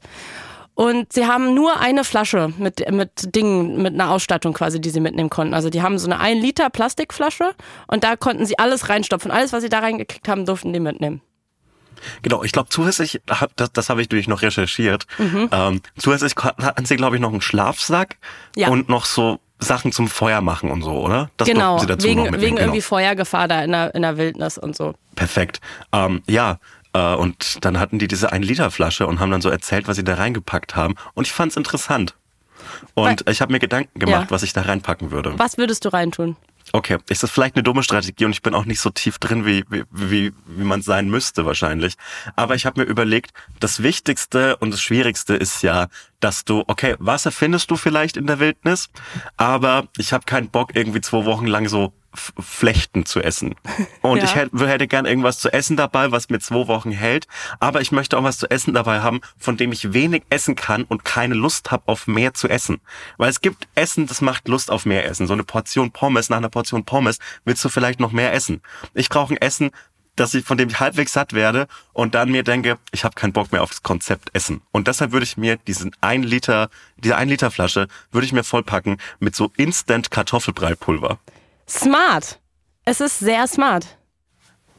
[0.76, 5.00] Und sie haben nur eine Flasche mit, mit Dingen, mit einer Ausstattung quasi, die sie
[5.00, 5.56] mitnehmen konnten.
[5.56, 7.52] Also die haben so eine 1 Liter Plastikflasche
[7.88, 9.32] und da konnten sie alles reinstopfen.
[9.32, 11.22] Alles, was sie da reingekriegt haben, durften die mitnehmen.
[12.22, 15.50] Genau, ich glaube zusätzlich, hab- das, das habe ich natürlich noch recherchiert, Mhm.
[15.52, 18.18] ähm, zusätzlich hatten sie, glaube ich, noch einen Schlafsack
[18.56, 18.68] Ja.
[18.68, 21.32] und noch so Sachen zum Feuer machen und so, oder?
[21.38, 22.68] Das genau, sie dazu wegen, noch mitnehmen, wegen genau.
[22.68, 24.94] irgendwie Feuergefahr da in der, in der Wildnis und so.
[25.16, 25.60] Perfekt.
[25.92, 26.60] Ähm, ja,
[26.94, 30.76] und dann hatten die diese 1-Liter-Flasche und haben dann so erzählt, was sie da reingepackt
[30.76, 30.96] haben.
[31.14, 32.16] Und ich fand's interessant.
[32.96, 34.32] Und ich habe mir Gedanken gemacht, Ja.
[34.32, 35.38] was ich da reinpacken würde.
[35.38, 36.36] Was würdest du reintun?
[36.74, 39.46] Okay, ist das vielleicht eine dumme Strategie und ich bin auch nicht so tief drin,
[39.46, 41.94] wie, wie, wie, wie man sein müsste wahrscheinlich.
[42.36, 45.88] Aber ich habe mir überlegt, das Wichtigste und das Schwierigste ist ja,
[46.20, 48.90] dass du, okay, Wasser findest du vielleicht in der Wildnis,
[49.38, 53.56] aber ich habe keinen Bock, irgendwie zwei Wochen lang so Flechten zu essen.
[54.02, 54.24] Und Ja.
[54.24, 57.28] ich hätte, hätte gern irgendwas zu essen dabei, was mir zwei Wochen hält.
[57.60, 60.84] Aber ich möchte auch was zu essen dabei haben, von dem ich wenig essen kann
[60.84, 62.82] und keine Lust habe, auf mehr zu essen.
[63.18, 65.28] Weil es gibt Essen, das macht Lust auf mehr Essen.
[65.28, 68.62] So eine Portion Pommes, nach einer Portion Pommes willst du vielleicht noch mehr essen.
[68.94, 69.72] Ich brauche ein Essen,
[70.16, 73.34] dass ich, von dem ich halbwegs satt werde und dann mir denke, ich habe keinen
[73.34, 74.62] Bock mehr auf das Konzept Essen.
[74.72, 78.44] Und deshalb würde ich mir diesen ein Liter, diese ein Liter Flasche würde ich mir
[78.44, 81.20] vollpacken mit so Instant Kartoffelbreipulver.
[81.70, 82.40] Smart.
[82.86, 83.98] Es ist sehr smart.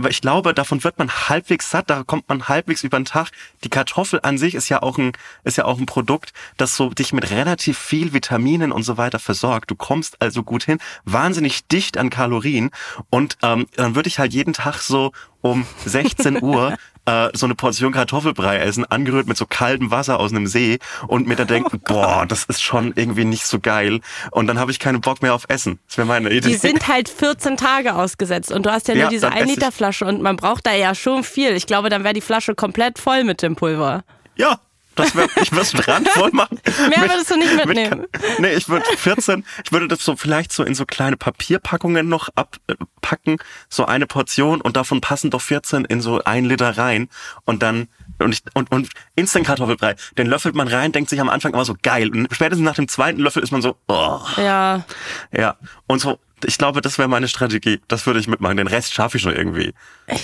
[0.09, 3.31] Ich glaube, davon wird man halbwegs satt, da kommt man halbwegs über den Tag.
[3.65, 6.91] Die Kartoffel an sich ist ja auch ein, ist ja auch ein Produkt, das so
[6.91, 9.71] dich mit relativ viel Vitaminen und so weiter versorgt.
[9.73, 12.71] Du kommst also gut hin, wahnsinnig dicht an Kalorien
[13.11, 16.77] und ähm, dann würde ich halt jeden Tag so um 16 Uhr
[17.09, 21.27] äh, so eine Portion Kartoffelbrei essen, angerührt mit so kaltem Wasser aus einem See und
[21.27, 24.79] mir dann denken, boah, das ist schon irgendwie nicht so geil und dann habe ich
[24.79, 25.79] keinen Bock mehr auf Essen.
[25.87, 26.49] Das wäre meine Idee.
[26.49, 29.43] Die sind halt 14 Tage ausgesetzt und du hast ja nur Ja, diese dann esse
[29.43, 31.53] 1 ich- Liter Flasche und man braucht da ja schon viel.
[31.53, 34.05] Ich glaube, dann wäre die Flasche komplett voll mit dem Pulver.
[34.37, 34.61] Ja,
[34.99, 36.61] das wär, ich würde es randvoll machen.
[36.89, 38.07] Mehr Mit- würdest du nicht mit mitnehmen.
[38.13, 42.09] Ka- nee, ich würde 14, ich würde das so vielleicht so in so kleine Papierpackungen
[42.09, 47.09] noch abpacken, so eine Portion und davon passen doch 14 in so ein Liter rein
[47.45, 47.89] und dann
[48.21, 51.65] und ich, und, und Instant Kartoffelbrei, den löffelt man rein, denkt sich am Anfang immer
[51.65, 54.85] so geil und spätestens nach dem zweiten Löffel ist man so, oh, Ja.
[55.31, 55.57] ja.
[55.87, 57.81] Und so, ich glaube, das wäre meine Strategie.
[57.89, 58.57] Das würde ich mitmachen.
[58.57, 59.73] Den Rest schaffe ich schon irgendwie.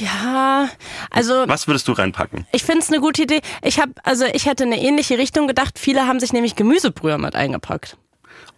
[0.01, 0.69] Ja,
[1.11, 2.47] also Was würdest du reinpacken?
[2.53, 3.41] ich finde es eine gute Idee.
[3.63, 5.79] Ich habe, also ich hätte eine ähnliche Richtung gedacht.
[5.79, 7.97] Viele haben sich nämlich Gemüsebrühe mit eingepackt.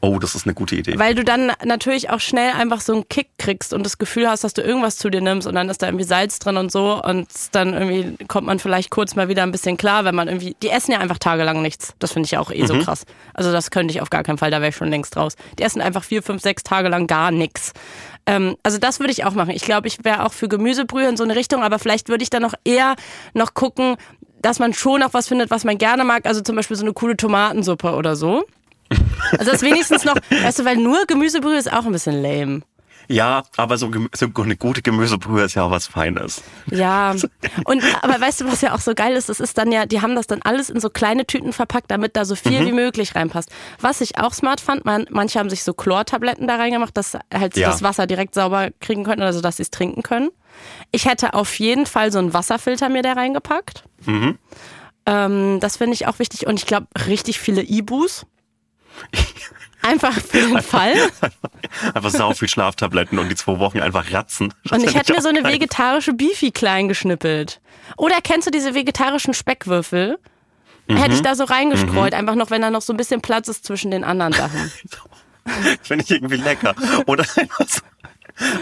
[0.03, 0.99] Oh, das ist eine gute Idee.
[0.99, 4.45] Weil du dann natürlich auch schnell einfach so einen Kick kriegst und das Gefühl hast,
[4.45, 7.03] dass du irgendwas zu dir nimmst und dann ist da irgendwie Salz drin und so
[7.03, 10.55] und dann irgendwie kommt man vielleicht kurz mal wieder ein bisschen klar, wenn man irgendwie,
[10.63, 11.95] die essen ja einfach tagelang nichts.
[11.99, 13.05] Das finde ich ja auch eh so krass.
[13.35, 15.35] Also das könnte ich auf gar keinen Fall, da wäre ich schon längst raus.
[15.59, 17.73] Die essen einfach vier, fünf, sechs Tage lang gar nichts.
[18.27, 19.51] Ähm, also das würde ich auch machen.
[19.51, 22.31] Ich glaube, ich wäre auch für Gemüsebrühe in so eine Richtung, aber vielleicht würde ich
[22.31, 22.97] dann noch eher
[23.35, 23.97] noch gucken,
[24.43, 26.27] dass man schon noch was findet, was man gerne mag.
[26.27, 28.45] Also zum Beispiel so eine coole Tomatensuppe oder so.
[29.39, 32.63] Also das wenigstens noch, weißt du, weil nur Gemüsebrühe ist auch ein bisschen lame.
[33.09, 36.43] Ja, aber so, so eine gute Gemüsebrühe ist ja auch was Feines.
[36.73, 37.15] Ja.
[37.65, 40.01] Und aber weißt du, was ja auch so geil ist, das ist dann ja, die
[40.03, 43.15] haben das dann alles in so kleine Tüten verpackt, damit da so viel wie möglich
[43.15, 43.51] reinpasst.
[43.81, 47.55] Was ich auch smart fand, man, manche haben sich so Chlortabletten da reingemacht, dass halt
[47.55, 47.71] sie Ja.
[47.71, 50.31] das Wasser direkt sauber kriegen können, also dass sie es trinken können.
[50.91, 53.85] Ich hätte auf jeden Fall so einen Wasserfilter mir da reingepackt.
[55.07, 58.27] Ähm, das finde ich auch wichtig und ich glaube richtig viele Ibus.
[59.83, 60.95] Einfach für den Fall.
[61.95, 64.53] Einfach sau viel Schlaftabletten und die zwei Wochen einfach ratzen.
[64.65, 67.61] Das Und ich hätte mir so eine vegetarische Beefy klein geschnippelt.
[67.97, 70.19] Oder kennst du diese vegetarischen Speckwürfel?
[70.89, 73.65] Hätte ich da so reingestreut, einfach noch, wenn da noch so ein bisschen Platz ist
[73.65, 74.73] zwischen den anderen Sachen.
[75.83, 76.75] Finde ich irgendwie lecker.
[77.07, 77.25] Oder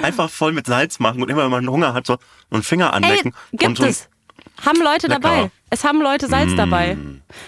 [0.02, 2.18] einfach, so, voll mit Salz machen und immer, wenn man Hunger hat, so
[2.50, 3.34] einen Finger Ey, anlecken.
[3.52, 4.08] und gibt so ein- es.
[4.64, 5.20] Haben Leute Lecker.
[5.20, 5.50] dabei.
[5.70, 6.96] Es haben Leute Salz dabei.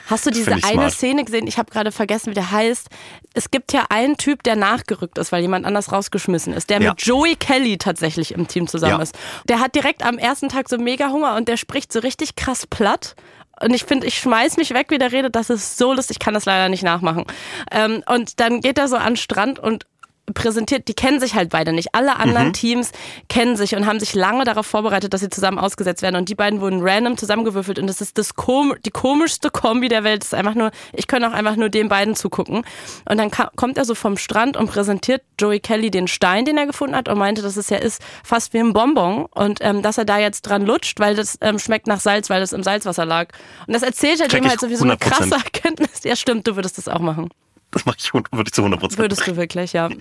[0.08, 0.92] Hast du diese eine smart.
[0.92, 1.46] Szene gesehen?
[1.46, 2.88] Ich habe gerade vergessen, wie der heißt.
[3.34, 6.90] Es gibt ja einen Typ, der nachgerückt ist, weil jemand anders rausgeschmissen ist, der Ja.
[6.90, 9.02] mit Joey Kelly tatsächlich im Team zusammen Ja.
[9.02, 9.14] ist.
[9.48, 12.66] Der hat direkt am ersten Tag so mega Hunger und der spricht so richtig krass
[12.66, 13.14] platt.
[13.60, 15.34] Und ich finde, ich schmeiß mich weg, wie der redet.
[15.36, 16.16] Das ist so lustig.
[16.16, 17.24] Ich kann das leider nicht nachmachen.
[17.70, 19.86] Ähm, und dann geht er so an den Strand und
[20.34, 21.94] präsentiert, die kennen sich halt beide nicht.
[21.94, 22.92] Alle anderen Teams
[23.28, 26.16] kennen sich und haben sich lange darauf vorbereitet, dass sie zusammen ausgesetzt werden.
[26.16, 30.04] Und die beiden wurden random zusammengewürfelt und das ist das kom die komischste Kombi der
[30.04, 30.22] Welt.
[30.22, 32.64] Das ist einfach nur, ich kann auch einfach nur den beiden zugucken.
[33.08, 36.66] Und dann kommt er so vom Strand und präsentiert Joey Kelly den Stein, den er
[36.66, 39.98] gefunden hat und meinte, dass es ja ist fast wie ein Bonbon und ähm, dass
[39.98, 43.04] er da jetzt dran lutscht, weil das ähm, schmeckt nach Salz, weil das im Salzwasser
[43.04, 43.28] lag.
[43.66, 44.98] Und das erzählt er dem halt so wie so eine 100%.
[44.98, 46.04] krasse Erkenntnis.
[46.04, 47.30] Ja, stimmt, du würdest das auch machen.
[47.70, 48.98] Das mache ich, würde ich zu 100 Prozent.
[48.98, 49.88] Würdest du wirklich, ja.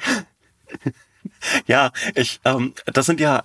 [1.65, 3.41] Ja, ich, ähm, das sind ja,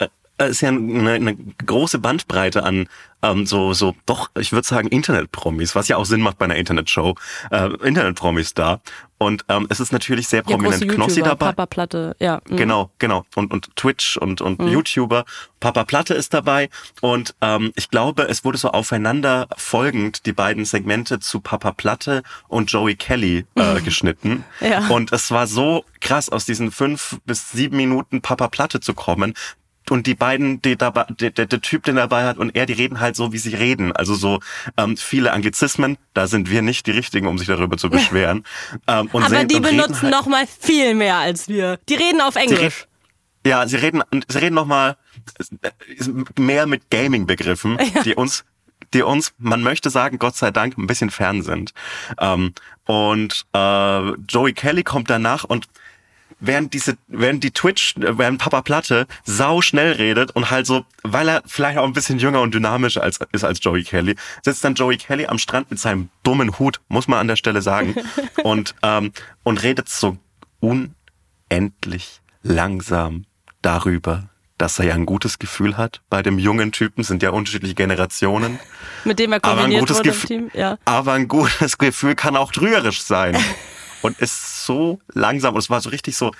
[0.46, 2.88] ist ja eine, eine große Bandbreite an
[3.22, 6.56] ähm, so, so doch, ich würde sagen, Internet-Promis, was ja auch Sinn macht bei einer
[6.56, 7.14] Internetshow,
[7.50, 8.80] äh, Internet-Promis da.
[9.18, 11.46] Und ähm, es ist natürlich sehr Ja, prominent große Knossi dabei.
[11.48, 12.40] Papa Platte, ja.
[12.48, 12.56] mhm.
[12.56, 13.26] Genau, genau.
[13.34, 15.26] Und, und Twitch und, und YouTuber.
[15.60, 16.70] Papa Platte ist dabei.
[17.02, 22.22] Und ähm, ich glaube, es wurde so aufeinander folgend die beiden Segmente zu Papa Platte
[22.48, 24.44] und Joey Kelly äh, geschnitten.
[24.60, 24.88] Ja.
[24.88, 29.34] Und es war so krass, aus diesen fünf bis sieben Minuten Papa Platte zu kommen.
[29.88, 32.66] Und die beiden, die dabei, der, der, der Typ, den er dabei hat, und er,
[32.66, 33.90] die reden halt so, wie sie reden.
[33.92, 34.38] Also so
[34.76, 35.96] ähm, viele Anglizismen.
[36.14, 38.44] Da sind wir nicht die Richtigen, um sich darüber zu beschweren.
[38.86, 41.78] Ähm, und Aber sehen- die und benutzen halt- noch mal viel mehr als wir.
[41.88, 42.86] Die reden auf Englisch.
[43.44, 44.96] ja, sie reden, sie reden noch mal
[46.38, 48.44] mehr mit Gaming-Begriffen, die uns,
[48.94, 51.72] die uns, man möchte sagen, Gott sei Dank, ein bisschen fern sind.
[52.18, 52.54] Ähm,
[52.86, 55.66] und äh, Joey Kelly kommt danach und
[56.40, 60.84] während diese, während die Twitch, äh, während Papa Platte sau schnell redet und halt so,
[61.02, 64.64] weil er vielleicht auch ein bisschen jünger und dynamischer als, ist als Joey Kelly, sitzt
[64.64, 67.94] dann Joey Kelly am Strand mit seinem dummen Hut, muss man an der Stelle sagen,
[68.42, 70.16] und, ähm, und redet so
[70.60, 73.26] unendlich langsam
[73.62, 76.02] darüber, dass er ja ein gutes Gefühl hat.
[76.10, 78.58] Bei dem jungen Typen sind ja unterschiedliche Generationen.
[79.04, 80.50] Mit dem er Aber ein kombiniert gutes wurde im Gefühl, Team.
[80.52, 80.78] Ja.
[80.84, 83.36] aber ein gutes Gefühl kann auch trügerisch sein.
[84.02, 85.54] und ist so langsam.
[85.54, 86.32] Und es war so richtig so.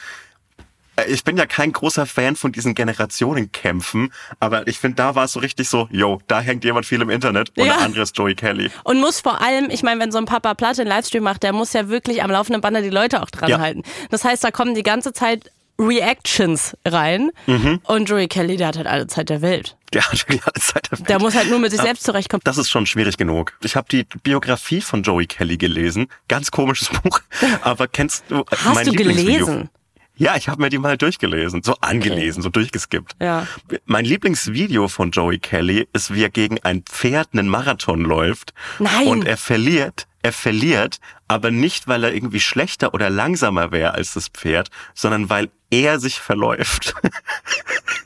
[0.97, 5.25] äh, Ich bin ja kein großer Fan von diesen Generationenkämpfen, aber ich finde, da war
[5.25, 7.75] es so richtig so, yo, da hängt jemand viel im Internet und Ja.
[7.75, 8.71] der andere ist Joey Kelly.
[8.85, 11.53] Und muss vor allem, ich meine, wenn so ein Papa Platte einen Livestream macht, der
[11.53, 13.59] muss ja wirklich am laufenden Band die Leute auch dran Ja.
[13.61, 13.83] halten.
[14.11, 17.31] Das heißt, da kommen die ganze Zeit Reactions rein.
[17.47, 17.81] Mhm.
[17.85, 19.77] Und Joey Kelly, der hat halt alle Zeit der Welt.
[19.93, 22.43] Der hat die ganze Zeit Der muss halt nur mit sich selbst zurechtkommen.
[22.45, 23.55] Das ist schon schwierig genug.
[23.65, 26.07] Ich habe die Biografie von Joey Kelly gelesen.
[26.29, 27.21] Ganz komisches Buch.
[27.63, 29.47] Aber kennst du Hast mein du Lieblingsvideo?
[29.47, 29.71] gelesen?
[30.21, 33.17] Ja, ich habe mir die mal durchgelesen, so angelesen, so durchgeskippt.
[33.23, 33.47] Ja.
[33.87, 38.53] Mein Lieblingsvideo von Joey Kelly ist, wie er gegen ein Pferd einen Marathon läuft.
[38.79, 39.07] Nein.
[39.07, 44.13] Und er verliert, er verliert, aber nicht, weil er irgendwie schlechter oder langsamer wäre als
[44.13, 46.95] das Pferd, sondern weil er sich verläuft.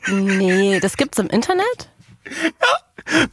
[0.07, 1.89] Nee, das gibt's im Internet?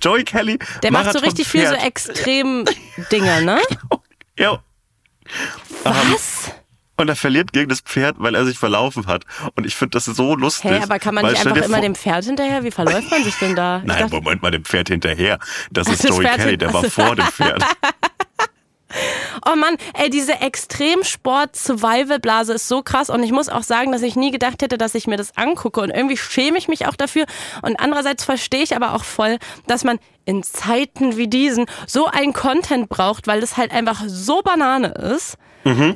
[0.01, 2.65] Joey Kelly, Der macht so richtig viel so extrem
[3.11, 3.61] Dinge, ne?
[4.39, 4.63] Ja.
[5.85, 6.51] Was?
[7.03, 9.25] Und er verliert gegen das Pferd, weil er sich verlaufen hat.
[9.57, 10.71] Und ich finde das so lustig.
[10.71, 12.63] Hä, aber kann man nicht einfach immer dem Pferd hinterher?
[12.63, 13.83] Wie verläuft man sich denn da?
[13.85, 15.39] Nein, dachte- Moment mal, dem Pferd hinterher.
[15.73, 17.63] Das ist Das Joey Pferd Kelly, der war vor dem Pferd.
[19.47, 24.17] Oh Mann, ey, diese Extremsport-Survival-Blase ist so krass und ich muss auch sagen, dass ich
[24.17, 27.25] nie gedacht hätte, dass ich mir das angucke und irgendwie schäme ich mich auch dafür
[27.63, 32.33] und andererseits verstehe ich aber auch voll, dass man in Zeiten wie diesen so einen
[32.33, 35.37] Content braucht, weil das halt einfach so Banane ist.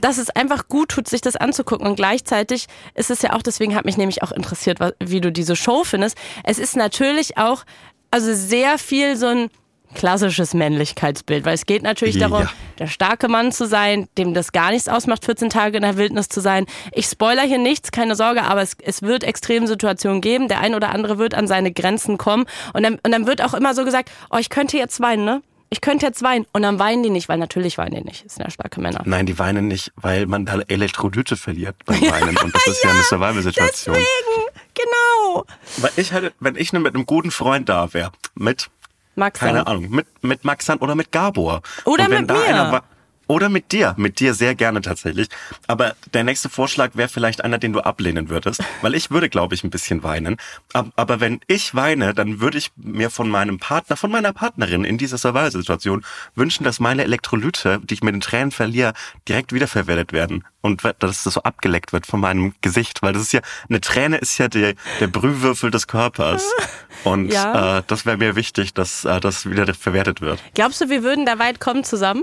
[0.01, 1.89] Dass es einfach gut tut, sich das anzugucken.
[1.89, 5.57] Und gleichzeitig ist es ja auch, deswegen hat mich nämlich auch interessiert, wie du diese
[5.57, 6.17] Show findest.
[6.45, 7.65] Es ist natürlich auch,
[8.13, 9.51] also sehr viel so ein
[9.97, 12.29] klassisches Männlichkeitsbild, weil es geht natürlich Ja.
[12.29, 15.97] darum, der starke Mann zu sein, dem das gar nichts ausmacht, 14 Tage in der
[15.97, 16.67] Wildnis zu sein.
[16.93, 20.47] Ich spoiler hier nichts, keine Sorge, aber es, es wird Extremsituationen geben.
[20.49, 22.45] Der ein oder andere wird an seine Grenzen kommen.
[22.75, 25.43] Und dann, und dann wird auch immer so gesagt, oh, ich könnte jetzt weinen, ne?
[25.69, 26.47] Ich könnte jetzt weinen.
[26.53, 28.25] Und dann weinen die nicht, weil natürlich weinen die nicht.
[28.25, 29.03] Das sind ja starke Männer.
[29.05, 32.37] Nein, die weinen nicht, weil man da Elektrolyte verliert beim Weinen.
[32.39, 33.97] Und das ist ja, eine Survival-Situation.
[33.97, 35.45] Deswegen, genau.
[35.79, 38.69] Weil ich hätte, wenn ich nur mit einem guten Freund da wäre, mit,
[39.17, 39.67] Max, keine.
[39.67, 41.63] Ahnung, mit, mit Maxan oder mit Gabor.
[41.85, 42.83] Oder mit mir.
[43.29, 45.29] Oder mit dir, mit dir sehr gerne tatsächlich.
[45.67, 49.55] Aber der nächste Vorschlag wäre vielleicht einer, den du ablehnen würdest, weil ich würde, glaube
[49.55, 50.37] ich, ein bisschen weinen.
[50.73, 54.85] Ab- Aber wenn ich weine, dann würde ich mir von meinem Partner, von meiner Partnerin
[54.85, 56.05] in dieser Survival-Situation
[56.37, 58.93] wünschen, dass meine Elektrolyte, die ich mit den Tränen verliere,
[59.29, 63.33] direkt wiederverwertet werden und dass das so abgeleckt wird von meinem Gesicht, weil das ist
[63.33, 66.45] ja eine Träne ist ja der der Brühwürfel des Körpers
[67.05, 67.79] und Ja.
[67.79, 70.41] äh, das wäre mir wichtig, dass äh, das wieder verwertet wird.
[70.55, 72.23] Glaubst du, wir würden da weit kommen zusammen?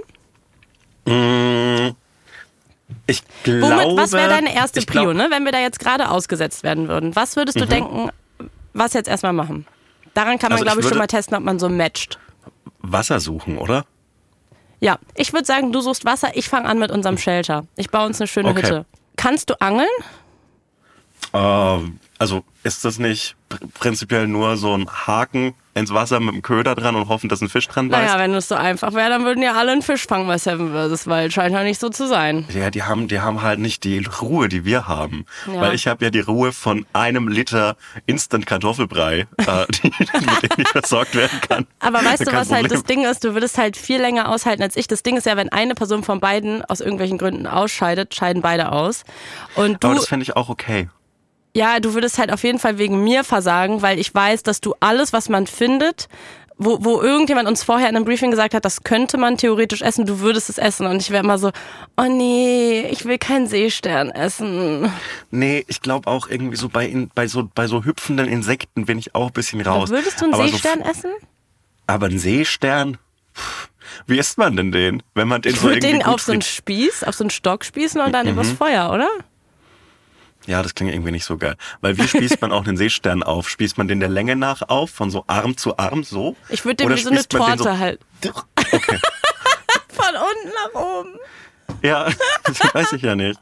[3.08, 5.28] Ich glaube, Womit, was wäre deine erste ich glaub- Prio, ne?
[5.30, 7.16] wenn wir da jetzt gerade ausgesetzt werden würden?
[7.16, 8.10] Was würdest du denken,
[8.74, 9.66] was jetzt erstmal machen?
[10.14, 12.20] Daran kann man, Also ich glaube ich, schon würde- mal testen, ob man so matcht.
[12.80, 13.86] Wasser suchen, oder?
[14.80, 17.66] Ja, ich würde sagen, du suchst Wasser, ich fange an mit unserem Shelter.
[17.78, 18.62] Ich baue uns eine schöne Okay.
[18.64, 18.86] Hütte.
[19.16, 19.88] Kannst du angeln?
[21.34, 26.42] Ähm, also ist das nicht pr prinzipiell nur so ein Haken ins Wasser mit dem
[26.42, 28.14] Köder dran und hoffen, dass ein Fisch dran beißt?
[28.14, 30.72] Naja, wenn es so einfach wäre, dann würden ja alle einen Fisch fangen bei Seven
[30.72, 31.06] vs.
[31.06, 31.34] Wild.
[31.34, 32.46] Scheint ja nicht so zu sein.
[32.54, 35.26] Ja, die haben, die haben halt nicht die Ruhe, die wir haben.
[35.48, 35.60] Ja.
[35.60, 40.60] Weil ich habe ja die Ruhe von einem Liter Instant Kartoffelbrei, äh, die, mit dem
[40.60, 41.68] ich versorgt werden kann.
[41.80, 42.70] Aber weißt du, was halt Problem.
[42.70, 43.26] das Ding ist?
[43.26, 44.88] Du würdest halt viel länger aushalten als ich.
[44.88, 48.72] Das Ding ist ja, wenn eine Person von beiden aus irgendwelchen Gründen ausscheidet, scheiden beide
[48.72, 49.04] aus.
[49.56, 50.88] Und du, Aber das fände ich auch okay.
[51.56, 54.74] Ja, du würdest halt auf jeden Fall wegen mir versagen, weil ich weiß, dass du
[54.80, 56.08] alles, was man findet,
[56.58, 60.06] wo, wo irgendjemand uns vorher in einem Briefing gesagt hat, das könnte man theoretisch essen,
[60.06, 60.88] du würdest es essen.
[60.88, 61.52] Und ich wäre immer so,
[61.98, 64.92] oh nee, ich will keinen Seestern essen.
[65.32, 68.98] Nee, ich glaube auch irgendwie so bei, in, bei so bei so hüpfenden Insekten bin
[68.98, 69.90] ich auch ein bisschen raus.
[69.90, 71.12] Aber würdest du einen Aber Seestern so, essen?
[71.88, 72.98] Aber ein Seestern?
[74.08, 75.04] Wie isst man denn den?
[75.16, 77.32] Wenn man den Ich so würde irgendwie den auf so einen Spieß, auf so einen
[77.32, 78.32] Stock spießen und dann Mhm.
[78.34, 79.10] übers Feuer, oder?
[80.46, 81.56] Ja, das klingt irgendwie nicht so geil.
[81.82, 83.50] Weil wie spießt man auch einen Seestern auf?
[83.50, 86.36] Spießt man den der Länge nach auf, von so Arm zu Arm, so?
[86.50, 88.00] Ich würde den Oder wie so eine Torte halt.
[88.72, 88.98] Okay.
[89.90, 91.16] Von unten nach oben.
[91.84, 92.10] Ja,
[92.46, 93.40] das weiß ich ja nicht.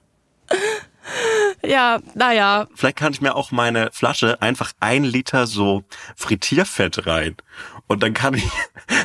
[1.63, 2.67] Ja, naja.
[2.75, 5.83] Vielleicht kann ich mir auch meine Flasche einfach ein Liter so
[6.17, 7.37] Frittierfett rein.
[7.87, 8.49] Und dann kann ich,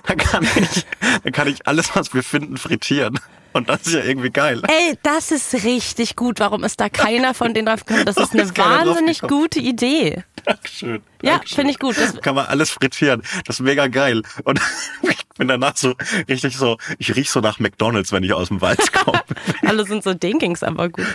[0.07, 0.86] dann kann ich,
[1.22, 3.20] dann kann ich alles, was wir finden, frittieren.
[3.57, 4.61] Und das ist ja irgendwie geil.
[4.68, 6.40] Ey, das ist richtig gut.
[6.40, 8.04] Warum ist da keiner von denen drauf gekommen?
[8.04, 10.24] Das ist eine ist wahnsinnig gute Idee.
[10.44, 11.02] Dankeschön.
[11.22, 11.96] Ja, finde ich gut.
[11.96, 13.22] Das, Kann man alles frittieren.
[13.46, 14.22] Das ist mega geil.
[14.44, 14.61] Und
[15.02, 15.94] ich bin danach so
[16.28, 19.22] richtig so, ich riech so nach McDonalds, wenn ich aus dem Wald komme.
[19.66, 21.07] alle sind so, denen ging's aber gut.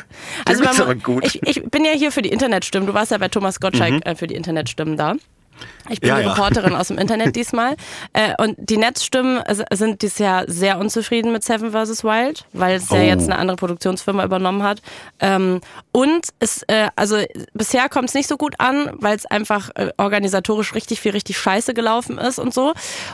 [0.46, 1.24] Also man- aber gut.
[1.24, 1.42] Mhm.
[1.46, 2.88] Ich, ich bin ja hier für die Internetstimmen.
[2.88, 5.14] Du warst ja bei Thomas Gottschalk äh, für die Internetstimmen da.
[5.90, 6.32] Ich bin Ja, die ja.
[6.34, 7.76] Reporterin aus dem Internet diesmal.
[8.14, 12.04] Äh, und die Netzstimmen äh, sind dieses Jahr sehr unzufrieden mit Seven vs.
[12.04, 13.02] Wild, weil es ja Oh.
[13.02, 14.82] jetzt eine andere Produktionsfirma übernommen hat.
[15.20, 17.18] Ähm, und es, äh, also
[17.54, 21.38] bisher kommt es nicht so gut an, weil es einfach äh, organisatorisch richtig viel richtig
[21.38, 22.74] scheiße gelaufen ist und so.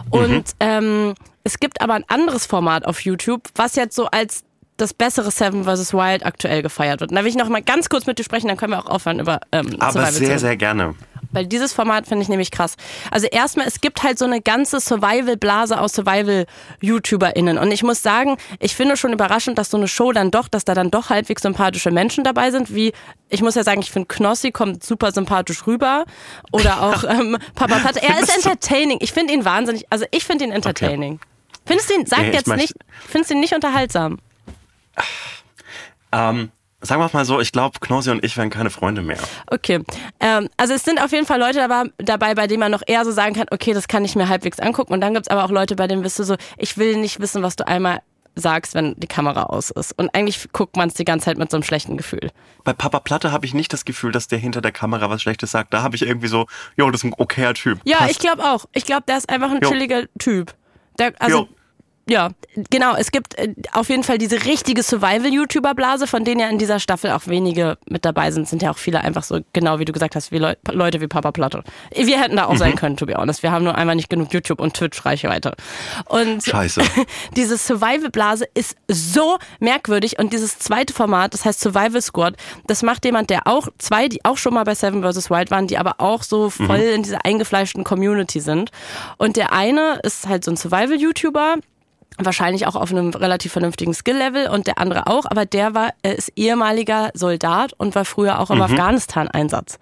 [0.09, 0.43] Und Mhm.
[0.59, 4.43] ähm, es gibt aber ein anderes Format auf YouTube, was jetzt so als
[4.75, 5.93] das bessere Seven vs.
[5.93, 7.09] Wild aktuell gefeiert wird.
[7.11, 8.85] Und da will ich noch mal ganz kurz mit dir sprechen, dann können wir auch
[8.85, 10.93] aufhören über ähm, Aber Survival sehr, sehr gerne.
[11.38, 12.77] Weil dieses Format finde ich nämlich krass.
[13.11, 17.59] Also erstmal, es gibt halt so eine ganze Survival-Blase aus Survival-YouTuberInnen.
[17.59, 20.65] Und ich muss sagen, ich finde schon überraschend, dass so eine Show dann doch, dass
[20.65, 22.91] da dann doch halbwegs sympathische Menschen dabei sind, wie,
[23.29, 26.05] ich muss ja sagen, ich finde Knossi kommt super sympathisch rüber.
[26.51, 28.01] Oder auch ähm, Papa Platte.
[28.01, 28.97] Er ist entertaining.
[29.01, 31.19] Ich finde ihn wahnsinnig, also ich finde ihn entertaining.
[31.67, 32.73] Findest du ihn, sag ich jetzt nicht,
[33.07, 34.17] findest du ihn nicht unterhaltsam?
[36.11, 36.51] Ähm,
[36.82, 39.17] sagen wir mal so, ich glaube, Knossi und ich wären keine Freunde mehr.
[39.47, 39.84] Okay.
[40.19, 43.03] Ähm, also es sind auf jeden Fall Leute dabei, dabei, bei denen man noch eher
[43.05, 44.93] so sagen kann, okay, das kann ich mir halbwegs angucken.
[44.93, 47.41] Und dann gibt's aber auch Leute, bei denen bist du so, ich will nicht wissen,
[47.43, 48.01] was du einmal
[48.36, 49.97] sagst, wenn die Kamera aus ist.
[49.97, 52.30] Und eigentlich guckt man es die ganze Zeit mit so einem schlechten Gefühl.
[52.63, 55.49] Bei Papa Platte habe ich nicht das Gefühl, dass der hinter der Kamera was Schlechtes
[55.51, 55.73] sagt.
[55.73, 57.80] Da habe ich irgendwie so, jo, das ist ein okayer Typ.
[57.84, 58.11] Ja, Passt.
[58.11, 58.65] ich glaube auch.
[58.73, 59.69] Ich glaube, der ist einfach ein Jo.
[59.69, 60.53] chilliger Typ.
[60.99, 61.47] Der, also, Jo.
[62.10, 62.30] Ja,
[62.70, 62.95] genau.
[62.95, 67.12] Es gibt äh, auf jeden Fall diese richtige Survival-YouTuber-Blase, von denen ja in dieser Staffel
[67.12, 68.47] auch wenige mit dabei sind.
[68.47, 71.08] Sind ja auch viele einfach so, genau wie du gesagt hast, wie Leu Leute wie
[71.08, 71.64] Papa Platte.
[71.93, 72.58] Wir hätten da auch Mhm.
[72.58, 73.43] sein können, to be honest.
[73.43, 75.53] Wir haben nur einmal nicht genug YouTube- und Twitch-Reichweite.
[76.05, 76.82] Und Scheiße.
[77.36, 82.36] diese Survival-Blase ist so merkwürdig und dieses zweite Format, das heißt Survival Squad,
[82.68, 85.30] das macht jemand, der auch, zwei, die auch schon mal bei Seven vs.
[85.30, 88.72] Wild waren, die aber auch so voll in dieser eingefleischten Community sind.
[89.18, 91.55] Und der eine ist halt so ein Survival-YouTuber,
[92.18, 96.18] wahrscheinlich auch auf einem relativ vernünftigen Skill-Level und der andere auch, aber der war, er
[96.18, 99.80] ist ehemaliger Soldat und war früher auch im Afghanistan-Einsatz.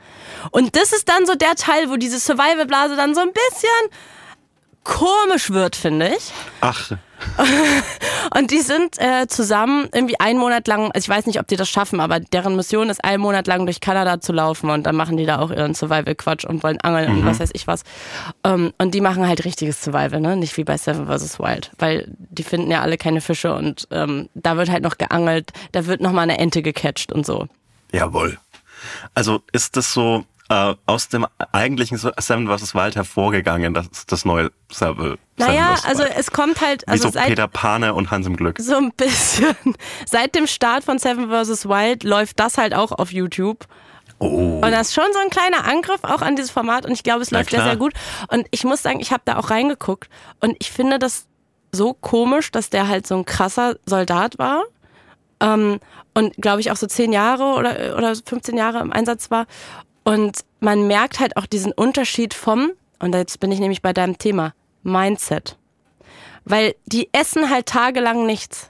[0.52, 4.00] Und das ist dann so der Teil, wo diese Survival-Blase dann so ein bisschen
[4.86, 6.32] komisch wird, finde ich.
[6.62, 6.92] Ach,
[8.38, 11.56] Und die sind äh, zusammen irgendwie einen Monat lang, also ich weiß nicht, ob die
[11.56, 14.96] das schaffen, aber deren Mission ist, einen Monat lang durch Kanada zu laufen und dann
[14.96, 17.84] machen die da auch ihren Survival-Quatsch und wollen angeln und was weiß ich was.
[18.44, 20.36] Ähm, und die machen halt richtiges Survival, ne?
[20.36, 21.40] Nicht wie bei Seven vs.
[21.40, 25.52] Wild, weil die finden ja alle keine Fische und ähm, da wird halt noch geangelt,
[25.72, 27.48] da wird noch mal eine Ente gecatcht und so.
[27.92, 28.38] jawohl.
[29.14, 32.76] Also ist das so äh, aus dem eigentlichen Seven vs.
[32.76, 35.86] Wild hervorgegangen, das das neue Seven Naja, vs.
[35.86, 36.14] also Wild.
[36.18, 38.60] es kommt halt, Wie also so seit, Peter Pane und Hans im Glück.
[38.60, 39.56] So ein bisschen.
[40.06, 41.68] Seit dem Start von Seven vs.
[41.68, 43.66] Wild läuft das halt auch auf YouTube.
[44.20, 44.62] Oh.
[44.64, 47.22] Und das ist schon so ein kleiner Angriff auch an dieses Format und ich glaube,
[47.22, 47.94] es läuft sehr, sehr gut.
[48.30, 51.28] Und ich muss sagen, ich habe da auch reingeguckt und ich finde das
[51.72, 54.64] so komisch, dass der halt so ein krasser Soldat war
[55.42, 55.80] ähm,
[56.14, 59.48] und glaube ich auch so zehn Jahre oder, oder 15 Jahre im Einsatz war.
[60.06, 64.18] Und man merkt halt auch diesen Unterschied vom, und jetzt bin ich nämlich bei deinem
[64.18, 64.54] Thema,
[64.84, 65.58] Mindset.
[66.46, 68.70] Weil die essen halt tagelang nichts.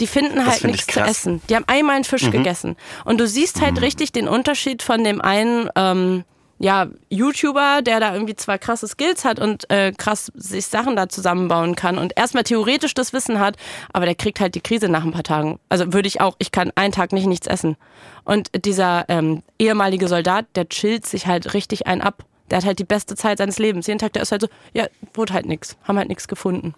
[0.00, 1.40] Die finden halt find ich nichts zu essen.
[1.48, 2.08] Die haben einmal einen Mhm.
[2.08, 2.76] Fisch gegessen.
[3.04, 6.24] Und du siehst halt richtig den Unterschied von dem einen, ähm,
[6.58, 11.08] ja, YouTuber, der da irgendwie zwar krasse Skills hat und äh, krass sich Sachen da
[11.08, 13.56] zusammenbauen kann und erstmal theoretisch das Wissen hat,
[13.92, 15.60] aber der kriegt halt die Krise nach ein paar Tagen.
[15.68, 17.76] Also würde ich auch, ich kann einen Tag nicht nichts essen.
[18.24, 22.24] Und dieser ähm, ehemalige Soldat, der chillt sich halt richtig ein ab.
[22.50, 23.86] Der hat halt die beste Zeit seines Lebens.
[23.86, 26.74] Jeden Tag, der ist halt so, ja, wurde halt nix, haben halt nichts gefunden.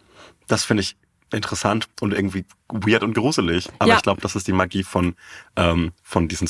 [0.48, 0.96] Das finde ich
[1.32, 3.68] interessant und irgendwie weird und gruselig.
[3.78, 3.96] Aber Ja.
[3.96, 5.14] ich glaube, das ist die Magie von,
[5.56, 6.48] ähm, von diesen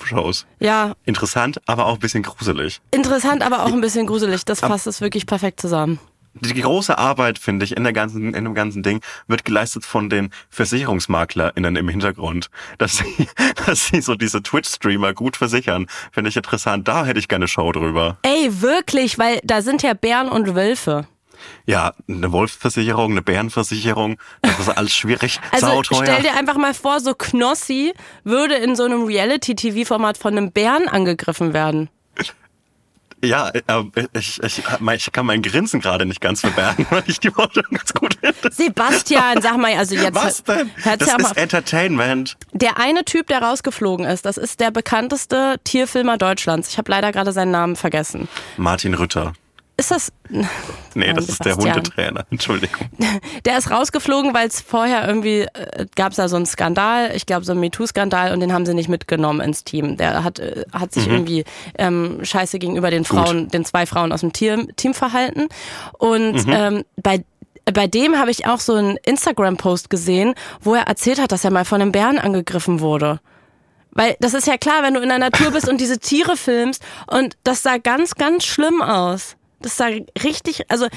[0.00, 0.46] Live-Shows.
[0.58, 2.80] Ja, Interessant, aber auch ein bisschen gruselig.
[2.90, 4.44] interessant, aber auch ein bisschen gruselig.
[4.44, 5.98] Das fasst es wirklich perfekt zusammen.
[6.34, 10.08] Die große Arbeit, finde ich, in der ganzen, in dem ganzen Ding, wird geleistet von
[10.08, 12.50] den VersicherungsmaklerInnen im Hintergrund.
[12.78, 13.28] Dass sie,
[13.66, 16.86] dass sie so diese Twitch-Streamer gut versichern, finde ich interessant.
[16.86, 18.18] Da hätte ich gerne Show drüber.
[18.22, 21.08] Ey, wirklich, weil da sind ja Bären und Wölfe.
[21.66, 26.02] Ja, eine Wolfsversicherung, eine Bärenversicherung, das ist alles schwierig, Also sauteuer.
[26.04, 27.92] stell dir einfach mal vor, so Knossi
[28.24, 31.88] würde in so einem Reality-TV-Format von einem Bären angegriffen werden.
[33.22, 33.50] Ja,
[34.14, 34.62] ich, ich,
[34.94, 38.50] ich kann mein Grinsen gerade nicht ganz verbergen, weil ich die Worte ganz gut finde.
[38.50, 40.70] Sebastian, sag mal, also jetzt Was denn?
[40.76, 42.38] hört's Das ja ist Entertainment.
[42.52, 46.70] der eine Typ, der rausgeflogen ist, das ist der bekannteste Tierfilmer Deutschlands.
[46.70, 48.26] Ich habe leider gerade seinen Namen vergessen.
[48.56, 49.34] Martin Rütter.
[49.80, 50.12] Ist das?
[50.28, 50.44] Nee,
[50.94, 51.56] Nein, das ist der.
[51.56, 52.26] Hundetrainer.
[52.30, 52.90] Entschuldigung.
[53.46, 57.24] Der ist rausgeflogen, weil es vorher irgendwie äh, gab es da so einen Skandal, ich
[57.24, 59.96] glaube so einen MeToo-Skandal und den haben sie nicht mitgenommen ins Team.
[59.96, 61.44] Der hat äh, hat sich irgendwie
[61.78, 65.48] ähm, scheiße gegenüber den Frauen, den zwei Frauen aus dem Tier, Team verhalten
[65.96, 67.24] und ähm, bei
[67.64, 71.52] bei dem habe ich auch so einen Instagram-Post gesehen, wo er erzählt hat, dass er
[71.52, 73.20] mal von einem Bären angegriffen wurde.
[73.92, 76.82] Weil das ist ja klar, wenn du in der Natur bist und diese Tiere filmst
[77.06, 79.36] und das sah ganz, ganz schlimm aus.
[79.60, 79.88] Das sah
[80.22, 80.88] richtig, also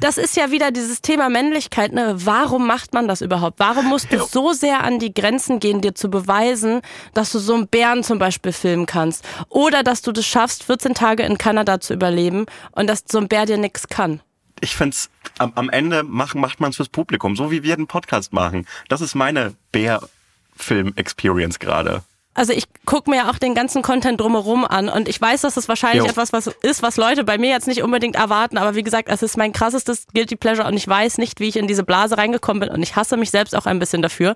[0.00, 1.92] das ist ja wieder dieses Thema Männlichkeit.
[1.92, 2.14] Ne?
[2.18, 3.58] Warum macht man das überhaupt?
[3.58, 6.82] Warum musst du so sehr an die Grenzen gehen, dir zu beweisen,
[7.14, 9.24] dass du so einen Bären zum Beispiel filmen kannst?
[9.48, 13.26] Oder dass du das schaffst, 14 Tage in Kanada zu überleben und dass so ein
[13.26, 14.20] Bär dir nichts kann?
[14.60, 17.88] Ich find's am, am Ende macht, macht man es fürs Publikum, so wie wir den
[17.88, 18.66] Podcast machen.
[18.88, 22.02] Das ist meine Bär-Film-Experience gerade.
[22.36, 25.54] Also ich gucke mir ja auch den ganzen Content drumherum an und ich weiß, dass
[25.54, 26.10] das wahrscheinlich Jo.
[26.10, 29.22] etwas was ist, was Leute bei mir jetzt nicht unbedingt erwarten, aber wie gesagt, es
[29.22, 32.60] ist mein krassestes Guilty Pleasure und ich weiß nicht, wie ich in diese Blase reingekommen
[32.60, 34.34] bin und ich hasse mich selbst auch ein bisschen dafür.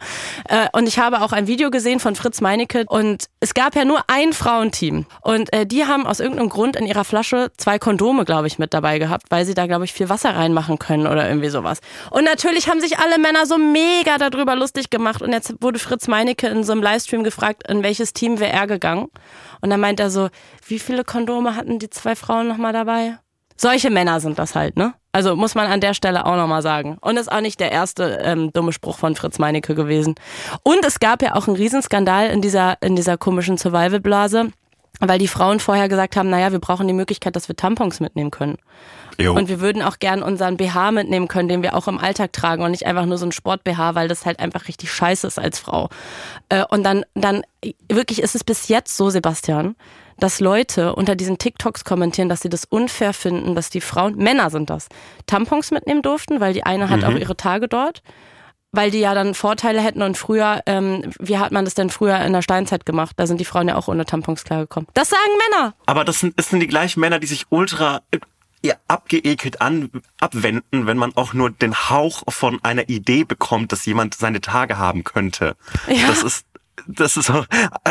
[0.48, 3.86] Äh, Und ich habe auch ein Video gesehen von Fritz Meinecke und es gab ja
[3.86, 8.26] nur ein Frauenteam und äh, die haben aus irgendeinem Grund in ihrer Flasche zwei Kondome,
[8.26, 11.26] glaube ich, mit dabei gehabt, weil sie da, glaube ich, viel Wasser reinmachen können oder
[11.26, 11.80] irgendwie sowas.
[12.11, 16.07] Und natürlich haben sich alle Männer so mega darüber lustig gemacht und jetzt wurde Fritz
[16.07, 19.09] Meinecke in so einem Livestream gefragt, in welches Team wäre er gegangen.
[19.62, 20.28] Und dann meint er so,
[20.66, 23.18] wie viele Kondome hatten die zwei Frauen nochmal dabei?
[23.61, 24.94] Solche Männer sind das halt, ne?
[25.12, 26.96] Also muss man an der Stelle auch nochmal sagen.
[27.02, 30.14] Und ist auch nicht der erste ähm, dumme Spruch von Fritz Meinecke gewesen.
[30.62, 34.50] Und es gab ja auch einen Riesenskandal in dieser, in dieser komischen Survival-Blase,
[35.00, 38.30] weil die Frauen vorher gesagt haben, naja, wir brauchen die Möglichkeit, dass wir Tampons mitnehmen
[38.30, 38.56] können.
[39.18, 39.34] Jo.
[39.34, 42.62] Und wir würden auch gern unseren BH mitnehmen können, den wir auch im Alltag tragen
[42.62, 45.58] und nicht einfach nur so ein Sport-BH, weil das halt einfach richtig scheiße ist als
[45.58, 45.90] Frau.
[46.48, 47.42] Äh, Und dann, dann,
[47.90, 49.76] wirklich ist es bis jetzt so, Sebastian,
[50.20, 54.50] dass Leute unter diesen TikToks kommentieren, dass sie das unfair finden, dass die Frauen, Männer
[54.50, 54.88] sind das,
[55.26, 58.02] Tampons mitnehmen durften, weil die eine hat auch ihre Tage dort.
[58.72, 62.20] Weil die ja dann Vorteile hätten und früher, ähm, wie hat man das denn früher
[62.20, 63.14] in der Steinzeit gemacht?
[63.16, 64.86] Da sind die Frauen ja auch ohne Tampons klargekommen.
[64.94, 65.74] Das sagen Männer!
[65.86, 68.02] Aber das sind, das sind die gleichen Männer, die sich ultra
[68.62, 69.90] ja, abgeekelt an,
[70.20, 74.78] abwenden, wenn man auch nur den Hauch von einer Idee bekommt, dass jemand seine Tage
[74.78, 75.56] haben könnte.
[75.88, 76.08] Ja.
[76.08, 76.46] Das ist,
[76.86, 77.44] das ist so,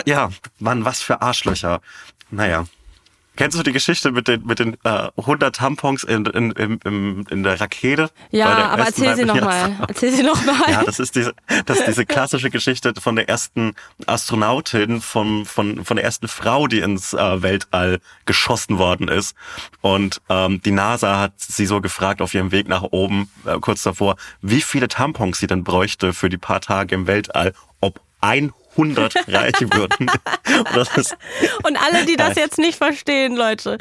[0.06, 1.82] ja, Mann, was für Arschlöcher.
[2.32, 2.66] Naja.
[3.40, 7.44] Kennst du die Geschichte mit den, mit den äh, 100 Tampons in, in, in, in,
[7.44, 8.10] der Rakete?
[8.32, 9.78] Ja, der aber erzähl sie nochmal.
[9.88, 10.70] Erzähl sie nochmal.
[10.70, 11.34] ja, das ist diese,
[11.66, 13.76] das ist diese klassische Geschichte von der ersten
[14.08, 19.38] Astronautin, von, von, von der ersten Frau, die ins äh, Weltall geschossen worden ist.
[19.80, 23.84] Und ähm, die NASA hat sie so gefragt auf ihrem Weg nach oben, äh, kurz
[23.84, 28.59] davor, wie viele Tampons sie denn bräuchte für die paar Tage im Weltall, ob 100
[29.28, 30.10] reichen würden.
[31.64, 33.78] Und alle, die das jetzt nicht verstehen, Leute,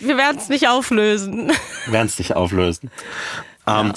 [0.00, 1.52] wir werden es nicht auflösen.
[1.86, 2.90] werden es nicht auflösen.
[3.66, 3.92] Ähm,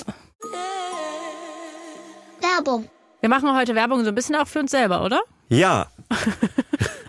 [2.42, 2.90] Werbung.
[3.20, 5.22] Wir machen heute Werbung so ein bisschen auch für uns selber, oder?
[5.50, 5.88] Ja.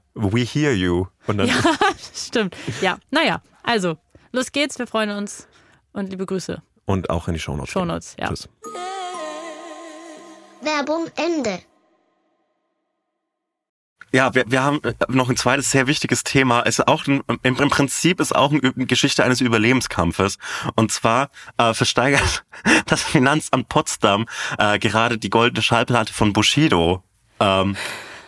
[0.13, 1.07] We hear you.
[1.27, 1.55] Und dann Ja,
[2.13, 2.55] stimmt.
[2.81, 3.97] Ja, naja, also,
[4.31, 5.47] los geht's, wir freuen uns
[5.93, 6.61] und liebe Grüße.
[6.85, 7.71] und auch in die Shownotes.
[7.71, 8.27] Shownotes, ja.
[8.27, 8.49] Tschüss.
[10.61, 11.59] Werbung Ende.
[14.13, 16.63] Ja, wir, wir haben äh, noch ein zweites sehr wichtiges Thema.
[16.65, 20.37] Es ist auch ein, im, im Prinzip ist auch eine Geschichte eines Überlebenskampfes.
[20.75, 22.43] Und zwar äh, versteigert
[22.87, 24.25] das Finanzamt Potsdam
[24.57, 27.03] äh, gerade die goldene Schallplatte von Bushido.
[27.39, 27.77] Ähm,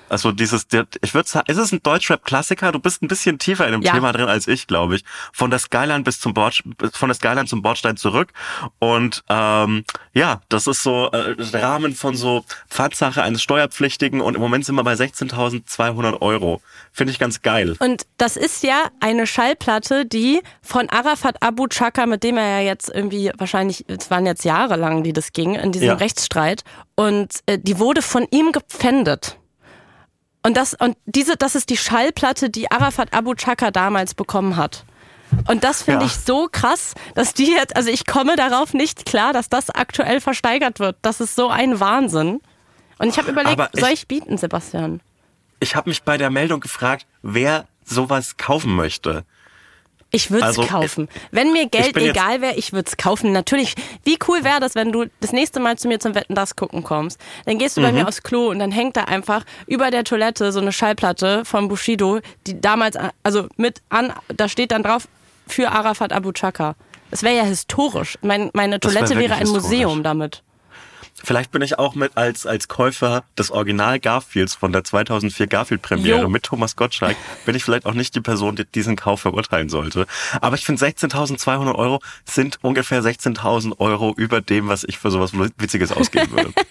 [0.10, 0.68] also dieses,
[1.02, 2.72] ich würde sagen, ist es ein Deutschrap-Klassiker?
[2.72, 3.94] Du bist ein bisschen tiefer in dem Ja.
[3.94, 5.04] Thema drin als ich, glaube ich.
[5.32, 8.32] Von der Skyline bis zum Bord, von der Skyline zum Bordstein zurück.
[8.80, 9.84] Und ähm,
[10.14, 14.66] ja, das ist so äh, der Rahmen von so Pfandsache eines Steuerpflichtigen und im Moment
[14.66, 16.62] sind wir bei 16.200 Euro.
[16.92, 17.76] Finde ich ganz geil.
[17.80, 22.66] Und das ist ja eine Schallplatte, die von Arafat Abu Chaka, mit dem er ja
[22.68, 25.94] jetzt irgendwie wahrscheinlich, es waren jetzt jahrelang, die das ging, in diesem Ja.
[25.96, 26.64] Rechtsstreit.
[26.96, 29.38] Und äh, die wurde von ihm gepfändet.
[30.46, 34.84] Und das, und diese, das ist die Schallplatte, die Arafat Abu Chaka damals bekommen hat.
[35.48, 36.06] Und das finde Ja.
[36.08, 40.22] ich so krass, dass die jetzt, also ich komme darauf nicht klar, dass das aktuell
[40.22, 40.98] versteigert wird.
[41.02, 42.42] Das ist so ein Wahnsinn.
[43.00, 45.02] Und ich habe überlegt, ich- soll ich bieten, Sebastian?
[45.60, 49.24] Ich habe mich bei der Meldung gefragt, wer sowas kaufen möchte.
[50.16, 51.10] Ich würde es Also, kaufen.
[51.32, 53.32] Wenn mir Geld egal wäre, ich würde es kaufen.
[53.32, 56.56] Natürlich, wie cool wäre das, wenn du das nächste Mal zu mir zum Wetten das
[56.56, 57.20] gucken kommst.
[57.48, 57.98] Dann gehst du bei Mhm.
[57.98, 61.68] mir aufs Klo und dann hängt da einfach über der Toilette so eine Schallplatte von
[61.68, 65.08] Bushido, die damals, also mit an, da steht dann drauf
[65.48, 66.76] für Arafat Abu Chaka.
[67.10, 68.20] Das wäre ja historisch.
[68.22, 69.64] Mein, meine Das wär Toilette wäre ein historisch.
[69.64, 70.44] Museum damit.
[71.22, 76.30] Vielleicht bin ich auch mit als, als Käufer des Original Garfields von der 2004 Garfield-Premiere
[76.30, 80.06] mit Thomas Gottschalk, bin ich vielleicht auch nicht die Person, die diesen Kauf verurteilen sollte.
[80.42, 85.32] Aber ich finde 16.200 Euro sind ungefähr 16.000 Euro über dem, was ich für sowas
[85.34, 86.54] Witziges ausgeben würde.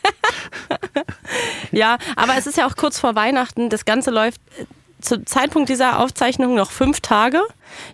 [1.72, 3.70] Ja, aber es ist ja auch kurz vor Weihnachten.
[3.70, 4.66] Das Ganze läuft äh,
[5.02, 7.40] zum Zeitpunkt dieser Aufzeichnung noch fünf Tage.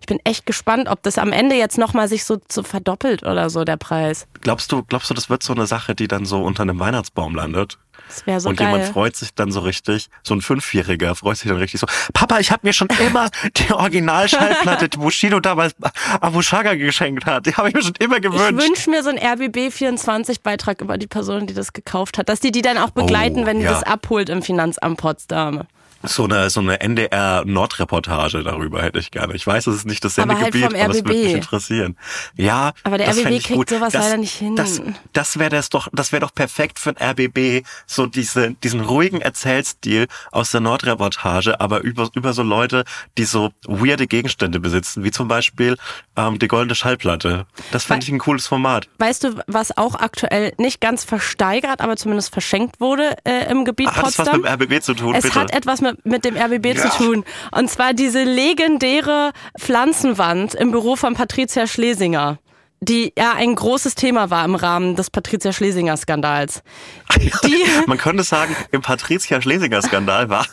[0.00, 3.48] Ich bin echt gespannt, ob das am Ende jetzt nochmal sich so, so verdoppelt oder
[3.50, 4.26] so, der Preis.
[4.40, 7.34] glaubst du, glaubst du, das wird so eine Sache, die dann so unter einem Weihnachtsbaum
[7.34, 7.78] landet?
[8.08, 8.68] Das wäre so und geil.
[8.68, 12.38] jemand freut sich dann so richtig, so ein Fünfjähriger freut sich dann richtig so, Papa,
[12.38, 15.74] ich habe mir schon immer die Originalschallplatte, die Bushido damals
[16.20, 18.66] Abu Shaga geschenkt hat, die habe ich mir schon immer ich gewünscht.
[18.66, 22.62] wünsche mir so einen RBB24-Beitrag über die Person, die das gekauft hat, dass die die
[22.62, 23.72] dann auch begleiten, Oh, wenn die ja.
[23.72, 25.64] das abholt im Finanzamt Potsdam.
[26.04, 29.34] So eine, so eine NDR-Nordreportage darüber hätte ich gerne.
[29.34, 31.34] Ich weiß, es ist nicht das Aber halt Sendegebiet, aber es würde mich RBB.
[31.36, 31.96] interessieren.
[32.36, 33.70] Ja, Aber der das RBB kriegt gut.
[33.70, 34.56] sowas das, leider nicht hin.
[34.56, 34.80] Das,
[35.12, 39.20] das wäre das doch, das wäre doch perfekt für ein RBB, so diese, diesen ruhigen
[39.20, 42.84] Erzählstil aus der Nordreportage, aber über, über so Leute,
[43.16, 45.76] die so weirde Gegenstände besitzen, wie zum Beispiel
[46.16, 47.46] ähm, die goldene Schallplatte.
[47.72, 48.88] Das fände ich ein cooles Format.
[48.98, 53.88] Weißt du, was auch aktuell nicht ganz versteigert, aber zumindest verschenkt wurde äh, im Gebiet
[53.88, 54.40] Hat das was Potsdam?
[54.42, 55.34] mit dem RBB zu tun, Es bitte?
[55.40, 56.90] hat etwas mit, mit dem RBB Ja.
[56.90, 57.24] zu tun.
[57.52, 62.38] Und zwar diese legendäre Pflanzenwand im Büro von Patricia Schlesinger.
[62.80, 66.62] Die ja ein großes Thema war im Rahmen des Patricia Schlesinger Skandals.
[67.44, 70.46] Die, Man könnte sagen, im Patricia Schlesinger-Skandal war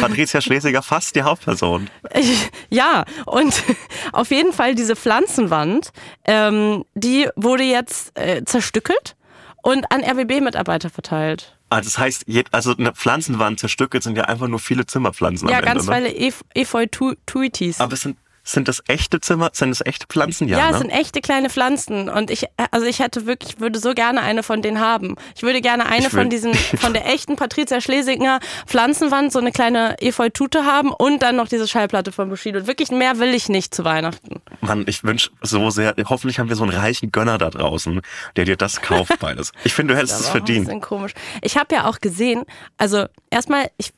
[0.00, 1.90] Patricia Schlesinger fast die Hauptperson.
[2.70, 3.52] ja, und
[4.12, 5.90] auf jeden Fall diese Pflanzenwand,
[6.24, 9.16] ähm, die wurde jetzt äh, zerstückelt
[9.62, 11.56] und an RBB-Mitarbeiter verteilt.
[11.72, 15.64] Also das heißt, also eine Pflanzenwand zerstückelt sind ja einfach nur viele Zimmerpflanzen ja, am
[15.64, 15.74] Ende.
[15.74, 15.94] ganz ne?
[15.94, 17.80] viele Ef- Efeu-Tuitis.
[17.80, 20.48] Aber es sind, sind das echte Zimmer, sind das echte Pflanzen?
[20.48, 20.72] Ja, Ja, ne?
[20.72, 24.42] es sind echte kleine Pflanzen und ich, also ich hätte wirklich, würde so gerne eine
[24.42, 25.14] von denen haben.
[25.36, 29.96] Ich würde gerne eine von diesen, von der echten Patricia Schlesinger Pflanzenwand, so eine kleine
[30.00, 32.66] Efeutute haben und dann noch diese Schallplatte von Bushido.
[32.66, 34.40] Wirklich mehr will ich nicht zu Weihnachten.
[34.60, 38.00] Mann, ich wünsche so sehr, hoffentlich haben wir so einen reichen Gönner da draußen,
[38.36, 39.52] der dir das kauft beides.
[39.64, 40.66] Ich finde, du hättest es Aber auch ein verdient.
[40.66, 41.12] bisschen komisch.
[41.42, 42.42] Ich habe ja auch gesehen,
[42.78, 43.92] also erstmal, ich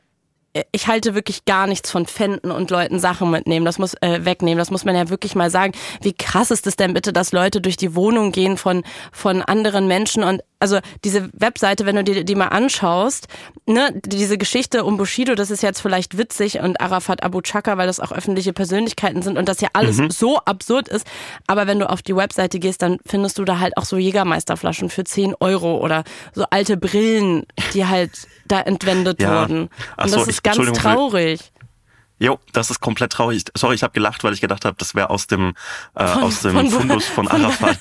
[0.73, 4.59] ich halte wirklich gar nichts von Fänden und Leuten Sachen mitnehmen, das muss äh, wegnehmen,
[4.59, 5.73] das muss man ja wirklich mal sagen.
[6.01, 9.89] Wie krass ist es denn bitte, dass Leute durch die Wohnung gehen von von anderen
[9.89, 13.27] Menschen und also diese Webseite, wenn du dir die mal anschaust,
[13.67, 17.87] ne, diese Geschichte um Bushido, das ist jetzt vielleicht witzig und Arafat Abu Chaka, weil
[17.87, 21.07] das auch öffentliche Persönlichkeiten sind und das ja alles so absurd ist.
[21.47, 24.89] Aber wenn du auf die Webseite gehst, dann findest du da halt auch so Jägermeisterflaschen
[24.89, 26.03] für 10 Euro oder
[26.33, 27.45] so alte Brillen,
[27.75, 28.13] die halt
[28.47, 29.43] da entwendet Ja.
[29.43, 29.69] wurden.
[29.99, 31.41] Ach Und so, das ich- ganz traurig.
[32.21, 33.43] Jo, das ist komplett traurig.
[33.57, 35.55] Sorry, ich habe gelacht, weil ich gedacht habe, das wäre aus dem
[35.97, 37.77] äh, aus dem von- Fundus von Arafat.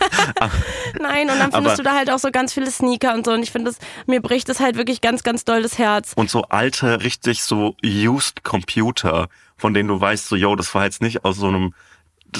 [0.99, 3.31] Nein, und dann findest Aber- du da halt auch so ganz viele Sneaker und so.
[3.31, 3.71] Und ich finde,
[4.07, 6.13] mir bricht es halt wirklich ganz, ganz doll das Herz.
[6.15, 10.83] und so alte, richtig so used Computer, von denen du weißt, so, yo, das war
[10.85, 11.73] jetzt nicht aus so einem,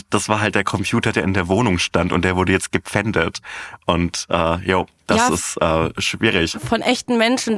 [0.09, 3.39] das war halt der Computer, der in der Wohnung stand und der wurde jetzt gepfändet.
[3.85, 5.33] Und äh, yo, Das Ja.
[5.33, 5.57] ist
[5.97, 6.57] äh, schwierig.
[6.63, 7.57] von echten Menschen,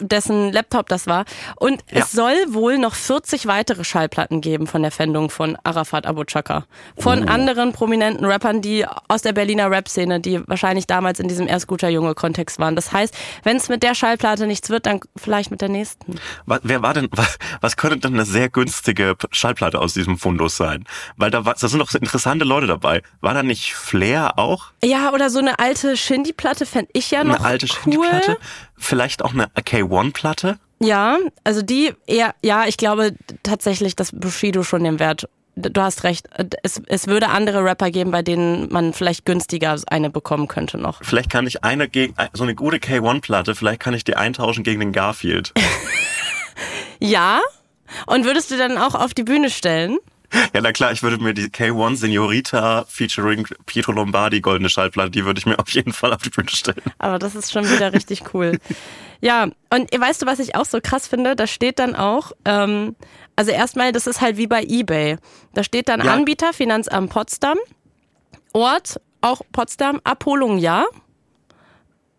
[0.00, 1.24] dessen Laptop das war.
[1.56, 2.00] Und Ja.
[2.00, 6.64] es soll wohl noch 40 weitere Schallplatten geben von der Fendung von Arafat Abu Chaka.
[6.98, 7.26] Von Oh.
[7.30, 11.88] anderen prominenten Rappern, die aus der Berliner Rap-Szene, die wahrscheinlich damals in diesem erst guter
[11.88, 12.76] Junge-Kontext waren.
[12.76, 16.16] Das heißt, wenn es mit der Schallplatte nichts wird, dann vielleicht mit der nächsten.
[16.46, 20.56] Was, wer war denn, was, was könnte denn eine sehr günstige Schallplatte aus diesem Fundus
[20.56, 20.84] sein?
[21.16, 23.02] Weil da, war, da sind doch so interessante Leute dabei.
[23.20, 24.66] War da nicht Flair auch?
[24.82, 25.96] Ja, oder so eine alte
[26.38, 27.92] Shindy-Platte fände ich ja noch Eine alte cool.
[27.94, 28.38] Shindy-Platte?
[28.76, 30.58] Vielleicht auch eine K1-Platte?
[30.80, 35.28] Ja, also die eher, ja, ich glaube tatsächlich, dass Bushido schon den Wert.
[35.56, 36.28] Du hast recht.
[36.62, 41.02] Es, es würde andere Rapper geben, bei denen man vielleicht günstiger eine bekommen könnte noch.
[41.02, 44.80] Vielleicht kann ich eine gegen, so eine gute K1-Platte, vielleicht kann ich die eintauschen gegen
[44.80, 45.52] den Garfield.
[47.00, 47.40] Ja.
[48.06, 49.98] Und würdest du dann auch auf die Bühne stellen?
[50.54, 55.24] Ja, na klar, ich würde mir die K1 Senorita featuring Pietro Lombardi goldene Schallplatte, die
[55.24, 56.82] würde ich mir auf jeden Fall auf die Bühne stellen.
[56.98, 58.58] Aber das ist schon wieder richtig cool.
[59.20, 61.34] Ja, und weißt du, was ich auch so krass finde?
[61.34, 62.94] Da steht dann auch, ähm,
[63.36, 65.16] also erstmal, das ist halt wie bei eBay.
[65.54, 66.12] Da steht dann Ja.
[66.12, 67.58] Anbieter, Finanzamt Potsdam,
[68.52, 70.84] Ort, auch Potsdam, Abholung ja.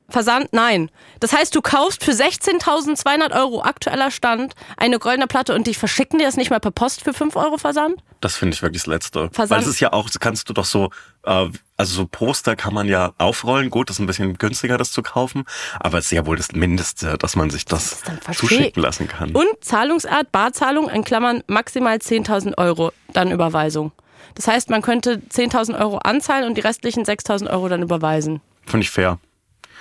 [0.09, 0.89] Versand, nein.
[1.19, 6.19] Das heißt, du kaufst für 16.200 Euro aktueller Stand eine goldene Platte und die verschicken
[6.19, 8.01] dir das nicht mal per Post für 5 Euro Versand?
[8.21, 9.29] Das finde ich wirklich das Letzte.
[9.31, 10.89] Versand- Weil es ist ja auch, das kannst du doch so,
[11.23, 11.47] äh,
[11.77, 13.69] also so Poster kann man ja aufrollen.
[13.69, 15.45] Gut, das ist ein bisschen günstiger, das zu kaufen.
[15.79, 18.35] Aber es ist ja wohl das Mindeste, dass man sich das, verschickt.
[18.39, 19.31] zuschicken lassen kann.
[19.35, 23.91] Und Zahlungsart, Barzahlung, in Klammern maximal 10.000 Euro, dann Überweisung.
[24.35, 28.41] Das heißt, man könnte 10.000 Euro anzahlen und die restlichen 6.000 Euro dann überweisen.
[28.65, 29.17] Finde ich fair.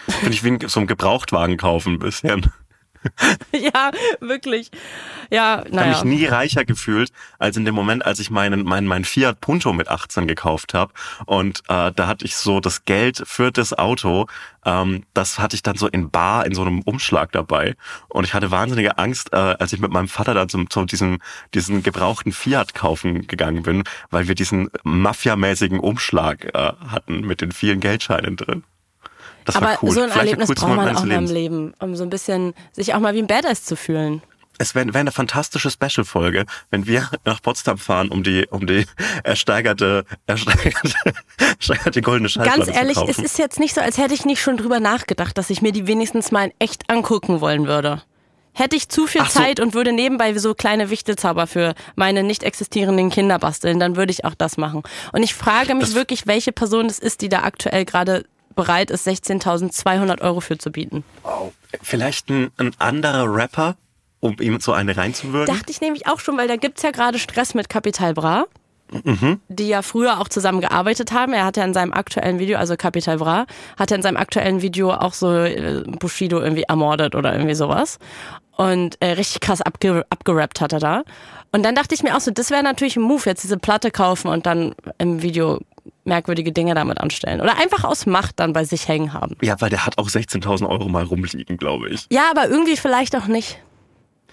[0.09, 2.51] Finde ich wie so ein Gebrauchtwagen kaufen ein bisschen.
[3.53, 3.91] ja,
[4.21, 4.71] wirklich.
[5.31, 5.89] Ja, Ich habe naja.
[5.89, 9.73] mich nie reicher gefühlt, als in dem Moment, als ich meinen, meinen, meinen Fiat Punto
[9.73, 10.93] mit 18 gekauft habe.
[11.27, 14.27] Und äh, da hatte ich so das Geld für das Auto,
[14.65, 17.75] ähm, das hatte ich dann so in Bar in so einem Umschlag dabei.
[18.09, 21.19] Und ich hatte wahnsinnige Angst, äh, als ich mit meinem Vater dann zum, zum diesem,
[21.55, 27.53] diesen gebrauchten Fiat kaufen gegangen bin, weil wir diesen mafiamäßigen Umschlag äh, hatten mit den
[27.53, 28.65] vielen Geldscheinen drin.
[29.49, 29.91] Das Aber war cool.
[29.93, 31.25] so ein Vielleicht Erlebnis braucht man auch mal im.
[31.27, 34.21] Leben, um so ein bisschen sich auch mal wie ein Badass zu fühlen.
[34.59, 38.85] Es wäre wär eine fantastische Special-Folge, wenn wir nach Potsdam fahren, um die, um die
[39.25, 40.95] ersteigerte, ersteigerte,
[41.39, 43.11] ersteigerte goldene Schallplatte Ganz ehrlich, zu kaufen.
[43.11, 45.73] es ist jetzt nicht so, als hätte ich nicht schon drüber nachgedacht, dass ich mir
[45.73, 48.03] die wenigstens mal in echt angucken wollen würde.
[48.53, 49.29] Hätte ich zu viel so.
[49.41, 54.11] Zeit und würde nebenbei so kleine Wichtelzauber für meine nicht existierenden Kinder basteln, dann würde
[54.11, 54.83] ich auch das machen.
[55.13, 58.25] Und ich frage mich Das- wirklich, welche Person es ist, die da aktuell gerade
[58.59, 61.05] bereit ist, 16.200 Euro für zu bieten.
[61.81, 63.77] Vielleicht ein, ein anderer Rapper,
[64.19, 65.55] um ihm so eine reinzuwirken.
[65.55, 68.47] Dachte ich nämlich auch schon, weil da gibt's ja gerade Stress mit Capital Bra.
[69.49, 71.35] Die ja früher auch zusammen gearbeitet haben.
[71.35, 73.45] Er hat ja in seinem aktuellen Video, also Capital Bra,
[73.79, 77.99] hat er in seinem aktuellen Video auch so äh, Bushido irgendwie ermordet oder irgendwie sowas.
[78.57, 81.03] Und äh, richtig krass abge abgerappt hat er da.
[81.53, 83.91] Und dann dachte ich mir auch so, das wäre natürlich ein Move, jetzt diese Platte
[83.91, 85.61] kaufen und dann im Video
[86.09, 87.41] merkwürdige Dinge damit anstellen.
[87.41, 89.37] Oder einfach aus Macht dann bei sich hängen haben.
[89.43, 92.07] Ja, weil der hat auch 16.000 Euro mal rumliegen, glaube ich.
[92.11, 93.61] Ja, aber irgendwie vielleicht auch nicht.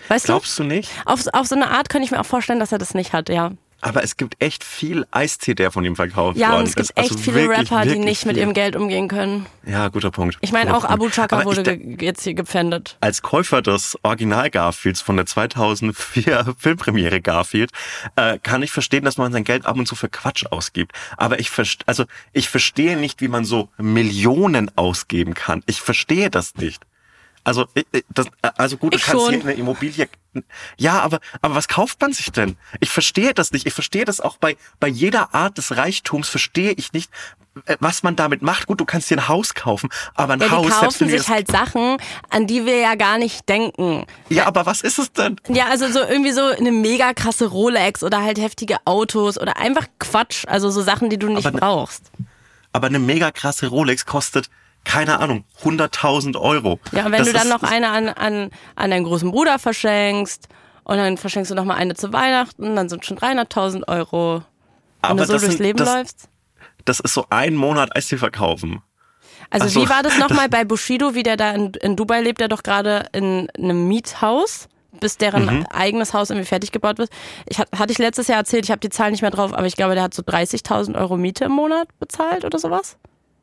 [0.08, 0.92] Weißt Glaubst du nicht?
[1.06, 1.12] du?
[1.12, 3.30] Auf, auf so eine Art kann ich mir auch vorstellen, dass er das nicht hat,
[3.30, 3.52] ja.
[3.86, 6.90] Aber es gibt echt viel Eistee, der von ihm verkauft Ja, worden und es gibt
[6.90, 6.98] ist.
[6.98, 8.42] Also echt viele wirklich, Rapper, die wirklich nicht mit viel.
[8.42, 9.46] ihrem Geld umgehen können.
[9.64, 10.40] Ja, guter Punkt.
[10.42, 10.86] Ich meine, auch.
[10.86, 12.98] Abu Chaka wurde jetzt hier gepfändet.
[13.00, 17.70] als Käufer des Original Garfields von der 2004 Filmpremiere Garfield
[18.16, 20.92] äh, kann ich verstehen, dass man sein Geld ab und zu für Quatsch ausgibt.
[21.18, 21.52] Aber ich
[21.86, 25.62] also ich verstehe nicht, wie man so Millionen ausgeben kann.
[25.68, 26.82] Ich verstehe das nicht.
[27.46, 28.26] Also, ich- ich- das,
[28.58, 29.34] also gut, du Ich kannst schon.
[29.36, 30.10] hier eine Immobilie.
[30.78, 32.58] Ja, aber, aber was kauft man sich denn?
[32.82, 33.66] Ich verstehe das nicht.
[33.68, 37.10] Ich verstehe das auch bei, bei jeder Art des Reichtums verstehe ich nicht,
[37.68, 38.66] äh, was man damit macht.
[38.68, 41.30] Gut, du kannst dir ein Haus kaufen, aber ein Ja, die Haus, selbst kaufen sich
[41.30, 41.98] halt Sachen,
[42.32, 44.06] an die wir ja gar nicht denken.
[44.28, 45.40] ja, aber was ist es denn?
[45.48, 49.86] Ja, also so irgendwie so eine mega krasse Rolex oder halt heftige Autos oder einfach
[50.00, 50.46] Quatsch.
[50.48, 52.12] Also so Sachen, die du nicht Aber ne- brauchst.
[52.74, 54.50] Aber eine mega krasse Rolex kostet,
[54.86, 56.80] keine Ahnung, 100.000 Euro.
[56.94, 59.60] Ja, und wenn Das du dann ist- noch eine an, an, an deinen großen Bruder
[59.60, 60.48] verschenkst
[60.86, 64.44] und dann verschenkst du noch mal eine zu Weihnachten, dann sind schon 300.000 Euro.
[65.02, 66.30] Wenn aber du so das durchs sind- Leben das, läufst.
[66.86, 68.82] Das ist so ein Monat Eistee verkaufen.
[69.50, 72.40] Also so, wie war das nochmal bei Bushido, wie der da in, in Dubai lebt,
[72.40, 74.68] der doch gerade in einem Miethaus,
[75.00, 75.66] bis deren Mhm.
[75.72, 77.10] eigenes Haus irgendwie fertig gebaut wird.
[77.48, 79.66] Ich hat- hatte ich letztes Jahr erzählt, ich habe die Zahl nicht mehr drauf, aber
[79.68, 82.98] ich glaube, der hat so 30.000 Euro Miete im Monat bezahlt oder sowas.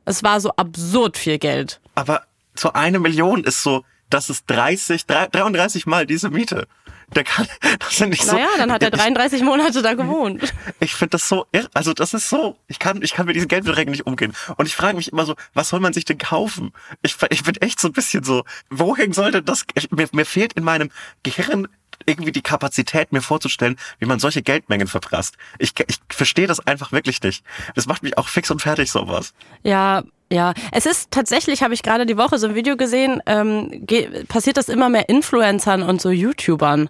[0.05, 1.81] Es war so absurd viel Geld.
[1.95, 2.23] Aber
[2.55, 6.67] so eine Million ist so, das ist 30, drei- 33 mal diese Miete.
[7.15, 7.47] Der kann,
[7.79, 8.33] das sind nicht so.
[8.33, 10.53] Naja, dann hat er 33 Monate da gewohnt.
[10.81, 13.47] Ich finde das so, irr- also das ist so, ich kann, ich kann mit diesen
[13.49, 14.35] Geldbeträgen nicht umgehen.
[14.57, 16.73] Und ich frage mich immer so, was soll man sich denn kaufen?
[17.03, 20.65] Ich, ich bin echt so ein bisschen so, wohin sollte das, mir, mir fehlt in
[20.65, 20.91] meinem
[21.23, 21.69] Gehirn
[22.07, 25.37] irgendwie die Kapazität, mir vorzustellen, wie man solche Geldmengen verprasst.
[25.59, 27.45] Ich, ich verstehe das einfach wirklich nicht.
[27.75, 29.35] Das macht mich auch fix und fertig, sowas.
[29.63, 30.55] Ja, ja.
[30.73, 33.87] Es ist tatsächlich, habe ich gerade die Woche so ein Video gesehen, ähm,
[34.29, 36.89] passiert das immer mehr Influencern und so YouTubern,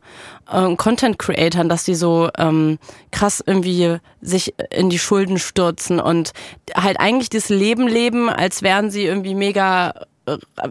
[0.53, 2.79] ähm, Content Creatern, dass die so ähm,
[3.11, 6.33] krass irgendwie sich in die Schulden stürzen und
[6.75, 10.07] halt eigentlich das Leben leben, als wären sie irgendwie mega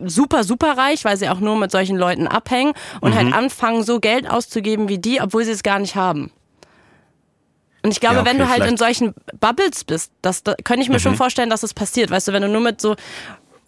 [0.06, 4.00] super, super reich, weil sie auch nur mit solchen Leuten abhängen und halt anfangen, so
[4.00, 6.32] Geld auszugeben wie die, obwohl sie es gar nicht haben.
[7.84, 10.84] Und ich glaube, Ja, okay, wenn du halt in solchen Bubbles bist, das, da könnte
[10.84, 12.12] ich mir schon vorstellen, dass das passiert.
[12.12, 12.96] Weißt du, wenn du nur mit so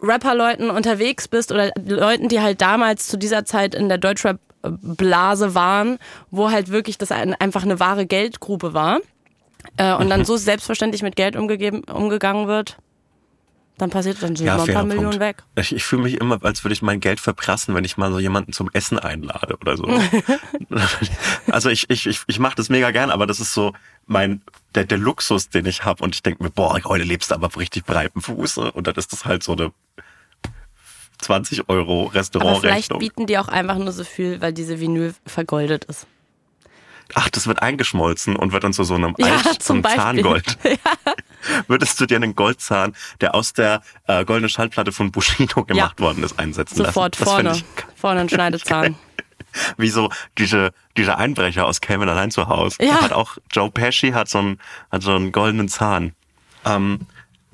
[0.00, 5.98] Rapper-Leuten unterwegs bist oder Leuten, die halt damals zu dieser Zeit in der Deutschrap-Blase waren,
[6.30, 9.00] wo halt wirklich das ein, einfach eine wahre Geldgrube war
[9.78, 12.76] äh, und dann so selbstverständlich mit Geld umgegeben, umgegangen wird,
[13.78, 15.20] dann passiert dann sind Ja, mal ein paar fairer Millionen Punkt.
[15.20, 15.42] weg.
[15.56, 18.18] Ich, ich fühle mich immer, als würde ich mein Geld verprassen, wenn ich mal so
[18.20, 19.84] jemanden zum Essen einlade oder so.
[21.50, 23.72] also ich, ich, ich, ich mache das mega gern, aber das ist so
[24.06, 24.42] mein
[24.74, 26.02] der, der Luxus, den ich habe.
[26.04, 28.72] Und ich denke mir, boah, heute lebst du aber auf richtig breitem Fuße.
[28.72, 29.72] Und dann ist das halt so eine
[31.18, 32.98] 20 Euro Aber vielleicht Restaurantrechnung.
[32.98, 36.06] bieten die auch einfach nur so viel, weil diese Vinyl vergoldet ist.
[37.14, 39.84] Ach, das wird eingeschmolzen und wird dann zu so einem, Ja, Alt, zum.
[39.84, 40.58] Zahngold.
[41.68, 46.24] Würdest du dir einen Goldzahn, der aus der äh, goldenen Schallplatte von Bushido gemacht worden
[46.24, 47.36] ist, einsetzen Sofort lassen?
[47.36, 47.56] Find vorne.
[47.58, 48.96] ich Vorne ein Schneidezahn.
[49.76, 52.82] wie so diese, dieser Einbrecher aus Kevin allein zu Hause.
[52.82, 53.02] Ja.
[53.02, 56.14] Hat auch Joe Pesci hat so einen, hat so einen goldenen Zahn.
[56.64, 57.00] Ähm,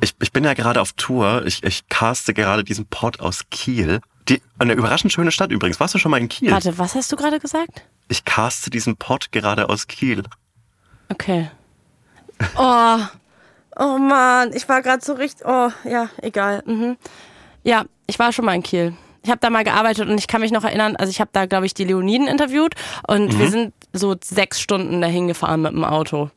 [0.01, 1.45] ich, ich bin ja gerade auf Tour.
[1.47, 4.01] Ich, ich caste gerade diesen Pod aus Kiel.
[4.29, 5.81] Die, eine überraschend schöne Stadt übrigens.
[5.81, 6.51] Warst du schon mal in Kiel?
[6.51, 7.83] Warte, was hast du gerade gesagt?
[8.09, 10.23] Ich caste diesen Pod gerade aus Kiel.
[11.09, 11.51] Okay.
[12.57, 12.99] Oh,
[13.77, 15.47] oh Mann, ich war gerade so richtig.
[15.47, 16.63] Oh, ja, egal.
[16.67, 16.97] Mhm.
[17.65, 18.95] Ja, ich war schon mal in Kiel.
[19.23, 21.45] Ich habe da mal gearbeitet und ich kann mich noch erinnern, also ich habe da,
[21.45, 22.75] glaube ich, die Leoniden interviewt
[23.07, 23.39] und Mhm.
[23.39, 26.31] wir sind so sechs Stunden dahin gefahren mit dem Auto.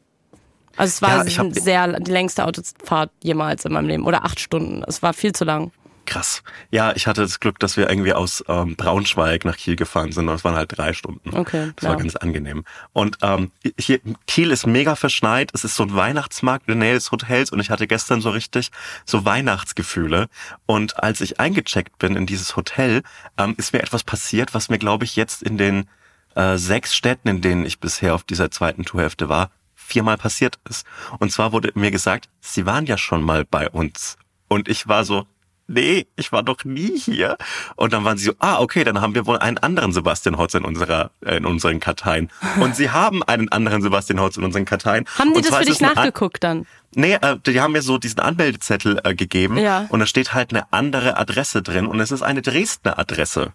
[0.75, 4.05] Also es war Ja, sehr die längste Autofahrt jemals in meinem Leben.
[4.05, 4.83] Oder acht Stunden.
[4.87, 5.71] Es war viel zu lang.
[6.05, 6.43] Krass.
[6.69, 10.27] Ja, ich hatte das Glück, dass wir irgendwie aus ähm, Braunschweig nach Kiel gefahren sind
[10.27, 11.35] und es waren halt drei Stunden.
[11.35, 11.99] Okay, Das war ja.
[11.99, 12.65] ganz angenehm.
[12.91, 15.51] Und ähm, hier, Kiel ist mega verschneit.
[15.53, 18.31] Es ist so ein Weihnachtsmarkt in der Nähe des Hotels und ich hatte gestern so
[18.31, 18.71] richtig
[19.05, 20.27] so Weihnachtsgefühle.
[20.65, 23.03] Und als ich eingecheckt bin in dieses Hotel,
[23.37, 25.87] ähm, ist mir etwas passiert, was mir, glaube ich, jetzt in den
[26.35, 30.85] äh, sechs Städten, in denen ich bisher auf dieser zweiten Tourhälfte war, viermal passiert ist.
[31.19, 34.17] Und zwar wurde mir gesagt, Sie waren ja schon mal bei uns.
[34.47, 35.25] Und ich war so,
[35.67, 37.37] nee, ich war doch nie hier.
[37.75, 40.53] Und dann waren sie so, ah, okay, dann haben wir wohl einen anderen Sebastian Hotz
[40.53, 42.29] in unserer, äh, in unseren Karteien.
[42.59, 45.05] Und sie haben einen anderen Sebastian Hotz in unseren Karteien.
[45.17, 46.65] Haben die das für dich nachgeguckt dann?
[46.95, 49.87] Nee, äh, die haben mir so diesen Anmeldezettel äh, gegeben Ja.
[49.89, 53.53] und da steht halt eine andere Adresse drin und es ist eine Dresdner Adresse.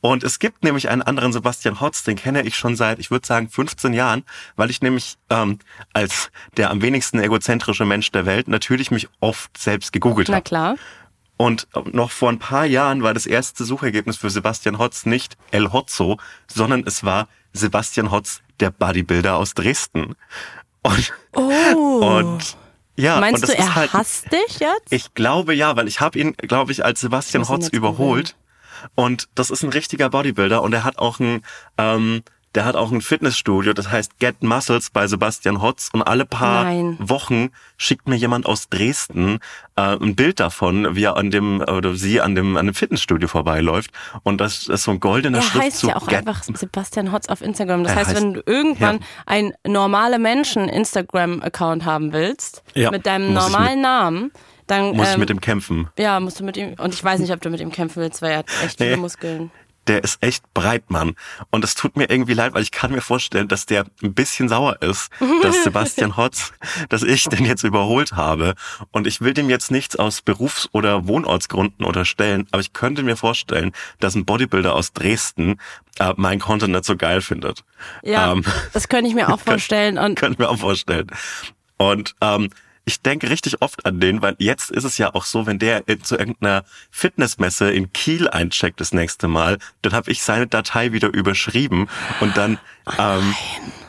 [0.00, 3.26] Und es gibt nämlich einen anderen Sebastian Hotz, den kenne ich schon seit, ich würde
[3.26, 4.22] sagen, 15 Jahren,
[4.54, 5.58] weil ich nämlich ähm,
[5.92, 10.44] als der am wenigsten egozentrische Mensch der Welt natürlich mich oft selbst gegoogelt Na habe.
[10.44, 10.76] klar.
[11.38, 15.72] Und noch vor ein paar Jahren war das erste Suchergebnis für Sebastian Hotz nicht El
[15.72, 16.18] Hotzo,
[16.48, 20.14] sondern es war Sebastian Hotz, der Bodybuilder aus Dresden.
[20.82, 21.40] Und, Oh.
[22.18, 22.56] und
[22.96, 24.90] ja, und Meinst das du, er ist halt, hasst dich jetzt?
[24.90, 28.34] ich glaube ja, weil ich habe ihn, glaube ich, als Sebastian Hotz überholt.
[28.96, 31.42] Und das ist ein richtiger Bodybuilder und er hat auch ein,
[31.78, 32.22] ähm,
[32.58, 36.64] der hat auch ein Fitnessstudio, das heißt Get Muscles bei Sebastian Hotz und alle paar
[36.64, 36.96] Nein.
[36.98, 39.38] Wochen schickt mir jemand aus Dresden
[39.76, 43.28] äh, ein Bild davon, wie er an dem oder sie an dem an dem Fitnessstudio
[43.28, 43.92] vorbeiläuft
[44.24, 45.90] und das ist so ein goldener Er heißt Schriftzug.
[45.90, 47.84] ja auch Get- einfach Sebastian Hotz auf Instagram.
[47.84, 49.06] Das heißt, heißt- wenn du irgendwann ja.
[49.26, 52.90] einen normale Menschen Instagram-Account haben willst, Ja.
[52.90, 54.32] mit deinem Muss ich normalen Namen,
[54.66, 55.88] dann muss ich ähm, mit dem kämpfen.
[55.96, 58.20] ja, musst du mit ihm, und ich weiß nicht, ob du mit ihm kämpfen willst,
[58.20, 58.96] weil er hat echt viele Nee.
[58.96, 59.50] Muskeln.
[59.88, 61.14] Der ist echt breit, Mann.
[61.50, 64.48] Und es tut mir irgendwie leid, weil ich kann mir vorstellen, dass der ein bisschen
[64.48, 65.10] sauer ist,
[65.42, 66.52] dass Sebastian Hotz,
[66.88, 68.54] dass ich den jetzt überholt habe.
[68.92, 73.16] Und ich will dem jetzt nichts aus Berufs- oder Wohnortsgründen unterstellen, aber ich könnte mir
[73.16, 75.58] vorstellen, dass ein Bodybuilder aus Dresden
[75.98, 77.64] äh, mein Content nicht so geil findet.
[78.02, 79.98] Ja, Ähm, das könnte ich mir auch vorstellen.
[79.98, 81.08] Und Könnte ich mir auch vorstellen.
[81.78, 82.50] Und ähm,
[82.88, 85.84] ich denke richtig oft an den, weil jetzt ist es ja auch so, wenn der
[86.02, 91.12] zu irgendeiner Fitnessmesse in Kiel eincheckt das nächste Mal, dann habe ich seine Datei wieder
[91.12, 91.88] überschrieben
[92.20, 92.58] und dann,
[92.98, 93.34] ähm,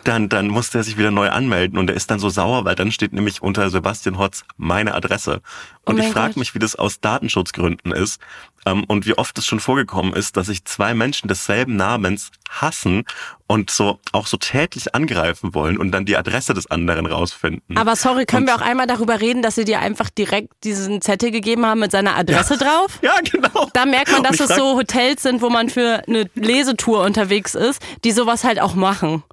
[0.10, 2.76] dann, dann musste er sich wieder neu anmelden und er ist dann so sauer, weil
[2.76, 5.42] dann steht nämlich unter Sebastian Hotz meine Adresse.
[5.86, 8.20] Und Oh ich frage mich, wie das aus Datenschutzgründen ist
[8.66, 13.04] ähm, und wie oft es schon vorgekommen ist, dass sich zwei Menschen desselben Namens hassen
[13.48, 17.78] und so auch so tätlich angreifen wollen und dann die Adresse des anderen rausfinden.
[17.78, 21.02] Aber sorry, können Und- wir auch einmal darüber reden, dass sie dir einfach direkt diesen
[21.02, 22.98] Zettel gegeben haben mit seiner Adresse drauf?
[23.02, 23.70] ja, genau.
[23.74, 27.82] Da merkt man, dass es so Hotels sind, wo man für eine Lesetour unterwegs ist,
[28.04, 29.24] die sowas halt auch machen.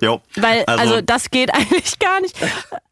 [0.00, 2.36] Jo, Weil, also, das geht eigentlich gar nicht.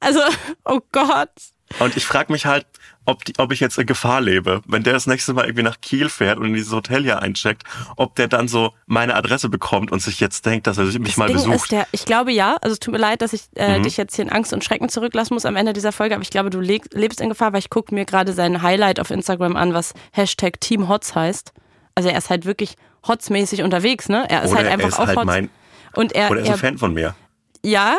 [0.00, 0.20] Also,
[0.64, 1.30] oh Gott.
[1.78, 2.66] Und ich frage mich halt,
[3.04, 4.60] ob, die, ob ich jetzt in Gefahr lebe.
[4.66, 7.62] Wenn der das nächste Mal irgendwie nach Kiel fährt und in dieses Hotel hier eincheckt,
[7.96, 11.26] ob der dann so meine Adresse bekommt und sich jetzt denkt, dass er mich mal
[11.28, 11.70] Ding besucht.
[11.70, 13.84] der, ich glaube ja, also es tut mir leid, dass ich äh, Mhm.
[13.84, 16.30] dich jetzt hier in Angst und Schrecken zurücklassen muss am Ende dieser Folge, aber ich
[16.30, 19.54] glaube, du leg, lebst in Gefahr, weil ich gucke mir gerade sein Highlight auf Instagram
[19.56, 21.52] an, was Hashtag Team Hotz heißt.
[21.94, 22.74] Also er ist halt wirklich
[23.06, 24.26] Hotz-mäßig unterwegs, ne?
[24.28, 25.26] Er ist Oder halt er einfach ist auch halt Hotz.
[25.26, 25.50] mein,
[25.96, 27.14] und er, oder er ist ein Fan von mir.
[27.62, 27.96] Ja,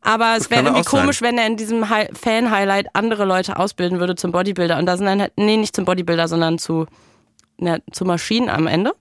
[0.00, 1.00] aber es wäre irgendwie auch sein.
[1.02, 4.78] komisch, wenn er in diesem Hi- Fan-Highlight andere Leute ausbilden würde zum Bodybuilder.
[4.78, 6.86] Und da sind dann halt, nee, nicht zum Bodybuilder, sondern zu,
[7.58, 8.94] na, zu Maschinen am Ende.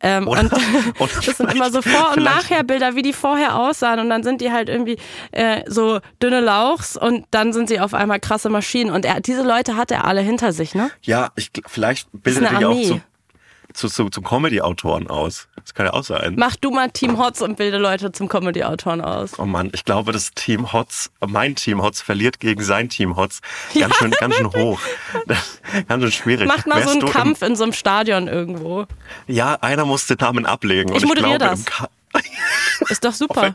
[0.00, 0.52] Ähm, Oder- und
[0.98, 4.00] oder das sind immer so Vor- und Nachherbilder, wie die vorher aussahen.
[4.00, 4.96] Und dann sind die halt irgendwie
[5.30, 8.90] äh, so dünne Lauchs und dann sind sie auf einmal krasse Maschinen.
[8.90, 10.90] Und er, diese Leute hat er alle hinter sich, ne?
[11.02, 13.00] Ja, ich, vielleicht bildet er auch zu,
[13.74, 15.46] zu, zu, zu Comedy-Autoren aus.
[15.62, 16.34] Das kann ja auch sein.
[16.36, 19.38] Mach du mal Team Hotz und bilde Leute zum Comedy-Autoren aus.
[19.38, 23.40] Oh Mann, ich glaube, das Team Hotz, mein Team Hotz verliert gegen sein Team Hotz
[23.78, 24.80] ganz schön, ganz schön hoch.
[25.88, 26.48] Ganz schön schwierig.
[26.48, 28.86] Macht mal Wärst so einen Kampf in so einem Stadion irgendwo.
[29.26, 30.90] Ja, einer muss den Namen ablegen.
[30.90, 31.88] Und Ich moderiere glaube, das.
[32.88, 33.52] Ist doch super.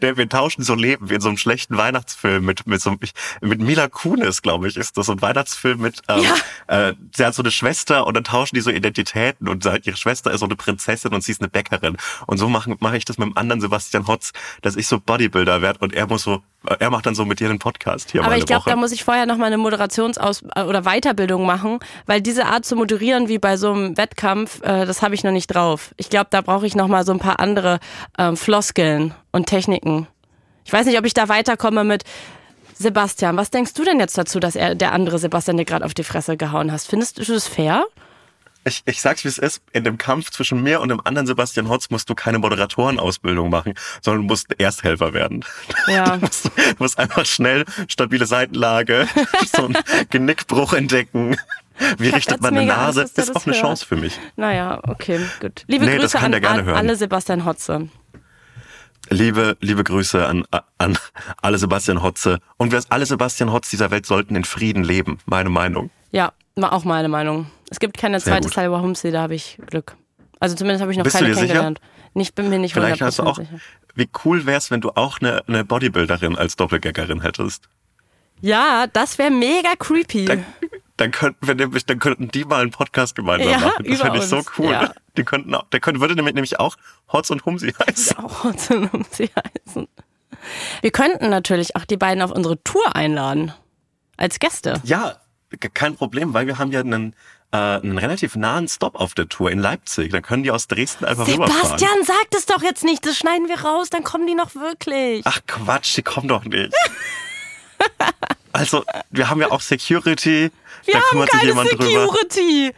[0.00, 2.96] der, wir tauschen so Leben wie in so einem schlechten Weihnachtsfilm mit mit so
[3.40, 6.00] mit Mila Kunis, glaube ich, ist das so ein Weihnachtsfilm mit.
[6.08, 6.24] Ähm,
[6.68, 10.30] äh, sie hat so eine Schwester und dann tauschen die so Identitäten und ihre Schwester
[10.30, 11.96] ist so eine Prinzessin und sie ist eine Bäckerin
[12.26, 15.62] und so mache mache ich das mit dem anderen Sebastian Hotz, dass ich so Bodybuilder
[15.62, 16.42] werde und er muss so,
[16.78, 19.04] er macht dann so mit dir den Podcast hier Aber ich glaube, da muss ich
[19.04, 23.38] vorher noch mal eine Moderationsaus- äh, oder Weiterbildung machen, weil diese Art zu moderieren wie
[23.38, 25.94] bei so einem Wettkampf, äh, das habe ich noch nicht drauf.
[25.96, 27.80] Ich glaube, da brauche ich noch mal so ein paar andere
[28.18, 30.06] ähm, Floskeln und Techniken.
[30.64, 32.04] Ich weiß nicht, ob ich da weiterkomme mit
[32.74, 33.36] Sebastian.
[33.36, 36.04] Was denkst du denn jetzt dazu, dass er der andere Sebastian dir gerade auf die
[36.04, 36.88] Fresse gehauen hast?
[36.88, 37.84] Findest du das fair?
[38.64, 41.68] Ich, ich sag's wie es ist, in dem Kampf zwischen mir und dem anderen Sebastian
[41.68, 45.44] Hotz musst du keine Moderatorenausbildung machen, sondern du musst Ersthelfer werden.
[45.88, 46.16] Ja.
[46.16, 49.08] Du musst, musst einfach schnell stabile Seitenlage,
[49.56, 49.78] so einen
[50.10, 51.36] Genickbruch entdecken.
[51.98, 53.02] Wie richtet man eine Nase?
[53.02, 53.64] Angst, ist auch eine hört.
[53.64, 54.18] Chance für mich.
[54.36, 55.64] Naja, okay, gut.
[55.66, 57.88] Liebe Nee, Grüße an, an alle Sebastian Hotze.
[59.10, 60.44] Liebe, liebe Grüße an,
[60.78, 60.96] an
[61.42, 62.38] alle Sebastian Hotze.
[62.56, 65.18] Und wir alle Sebastian Hotz dieser Welt sollten in Frieden leben.
[65.26, 65.90] Meine Meinung.
[66.12, 67.46] Ja, auch meine Meinung.
[67.70, 68.48] Es gibt keine Sehr zweite.
[68.48, 69.96] Salwa Humsi, da habe ich Glück.
[70.40, 71.46] Also zumindest habe ich noch Bist du keine dir sicher?
[71.48, 71.80] kennengelernt.
[72.14, 73.58] Ich bin mir nicht Vielleicht hast du 100% auch, sicher.
[73.94, 77.68] wie cool wär's, wenn du auch eine, eine Bodybuilderin als Doppelgängerin hättest.
[78.40, 80.24] Ja, das wäre mega creepy.
[80.26, 80.44] Dann,
[80.96, 83.84] dann könnten wir nämlich, dann könnten die mal einen Podcast gemeinsam Ja, machen.
[83.88, 84.72] Das finde ich so cool.
[84.72, 84.92] ja.
[85.16, 86.76] Die könnten auch, der könnte, würde nämlich nämlich auch
[87.12, 88.16] Hotz und Humsi heißen.
[88.24, 89.28] auch Hotze Humsi
[89.66, 89.88] heißen.
[90.80, 93.52] Wir könnten natürlich auch die beiden auf unsere Tour einladen.
[94.16, 94.80] Als Gäste.
[94.84, 95.16] Ja,
[95.58, 97.14] ke- kein Problem, weil wir haben ja einen,
[97.52, 100.10] äh, einen relativ nahen Stop auf der Tour in Leipzig.
[100.12, 101.78] Dann können die aus Dresden einfach rüberfahren.
[101.78, 103.04] Sebastian, sag das doch jetzt nicht.
[103.06, 105.22] Das schneiden wir raus, dann kommen die noch wirklich.
[105.24, 106.72] Ach Quatsch, die kommen doch nicht.
[108.52, 110.50] Also, wir haben ja auch Security.
[110.84, 111.84] wir da haben kümmert sich jemand drüber.
[111.84, 112.74] Security.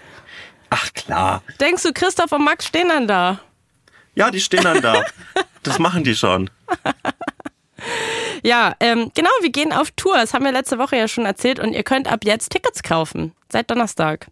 [0.70, 1.42] Ach klar.
[1.60, 3.40] Denkst du, Christoph und Max stehen dann da?
[4.14, 5.04] Ja, die stehen dann da.
[5.62, 6.50] Das machen die schon.
[8.42, 10.16] Ja, ähm, genau, wir gehen auf Tour.
[10.16, 13.32] Das haben wir letzte Woche ja schon erzählt und ihr könnt ab jetzt Tickets kaufen.
[13.50, 14.26] Seit Donnerstag.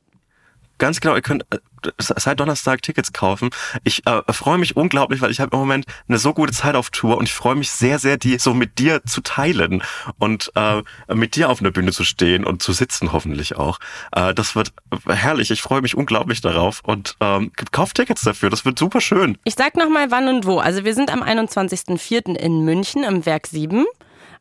[0.79, 1.59] Ganz genau, ihr könnt äh,
[1.99, 3.51] seit Donnerstag Tickets kaufen.
[3.85, 6.91] Ich äh, freue mich unglaublich, weil ich habe im Moment eine so gute Zeit auf
[6.91, 9.83] Tour und ich freue mich sehr, sehr, die so mit dir zu teilen
[10.19, 13.79] und äh, mit dir auf einer Bühne zu stehen und zu sitzen hoffentlich auch.
[14.13, 14.73] Äh, das wird
[15.07, 15.51] herrlich.
[15.51, 18.51] Ich freue mich unglaublich darauf und ähm, kauft Tickets dafür.
[18.51, 19.39] Das wird super schön.
[19.45, 20.59] Ich sag nochmal wann und wo.
[20.59, 22.37] Also wir sind am 21.04.
[22.37, 23.85] in München im Werk 7.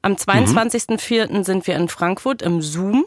[0.03, 1.43] Am 22.04.
[1.43, 3.05] sind wir in Frankfurt im Zoom.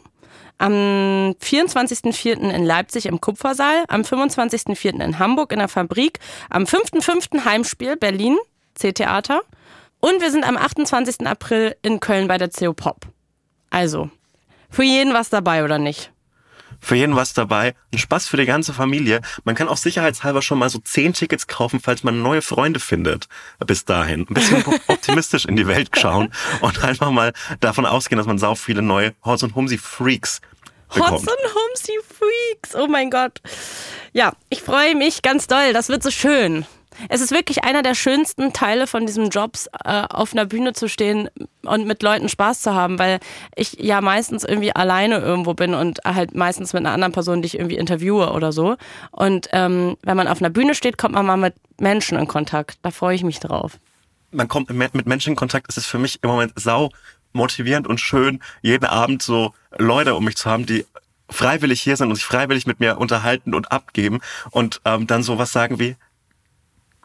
[0.57, 2.49] Am 24.04.
[2.49, 3.83] in Leipzig im Kupfersaal.
[3.87, 5.03] Am 25.04.
[5.03, 6.19] in Hamburg in der Fabrik.
[6.49, 7.45] Am 5.05.
[7.45, 8.37] Heimspiel Berlin,
[8.75, 9.41] C-Theater.
[9.99, 11.25] Und wir sind am 28.
[11.27, 13.07] April in Köln bei der CO Pop.
[13.69, 14.09] Also,
[14.69, 16.11] für jeden was dabei oder nicht?
[16.85, 17.73] Für jeden was dabei.
[17.91, 19.21] Ein Spaß für die ganze Familie.
[19.43, 23.27] Man kann auch sicherheitshalber schon mal so zehn Tickets kaufen, falls man neue Freunde findet.
[23.65, 24.27] Bis dahin.
[24.29, 26.31] Ein bisschen optimistisch in die Welt schauen
[26.61, 30.41] und einfach mal davon ausgehen, dass man sau viele neue Horse und Humsi Freaks
[30.93, 31.11] bekommt.
[31.11, 32.75] Hotz und Humsi Freaks.
[32.75, 33.41] Oh mein Gott.
[34.13, 35.73] Ja, ich freue mich ganz doll.
[35.73, 36.67] Das wird so schön.
[37.09, 40.87] Es ist wirklich einer der schönsten Teile von diesem Jobs, äh, auf einer Bühne zu
[40.87, 41.29] stehen
[41.63, 43.19] und mit Leuten Spaß zu haben, weil
[43.55, 47.47] ich ja meistens irgendwie alleine irgendwo bin und halt meistens mit einer anderen Person, die
[47.47, 48.75] ich irgendwie interviewe oder so.
[49.11, 52.77] Und ähm, wenn man auf einer Bühne steht, kommt man mal mit Menschen in Kontakt.
[52.81, 53.77] Da freue ich mich drauf.
[54.31, 55.67] Man kommt mit Menschen in Kontakt.
[55.69, 56.91] Es ist für mich im Moment sau
[57.33, 60.85] motivierend und schön, jeden Abend so Leute um mich zu haben, die
[61.29, 64.21] freiwillig hier sind und sich freiwillig mit mir unterhalten und abgeben
[64.51, 65.95] und ähm, dann sowas sagen wie,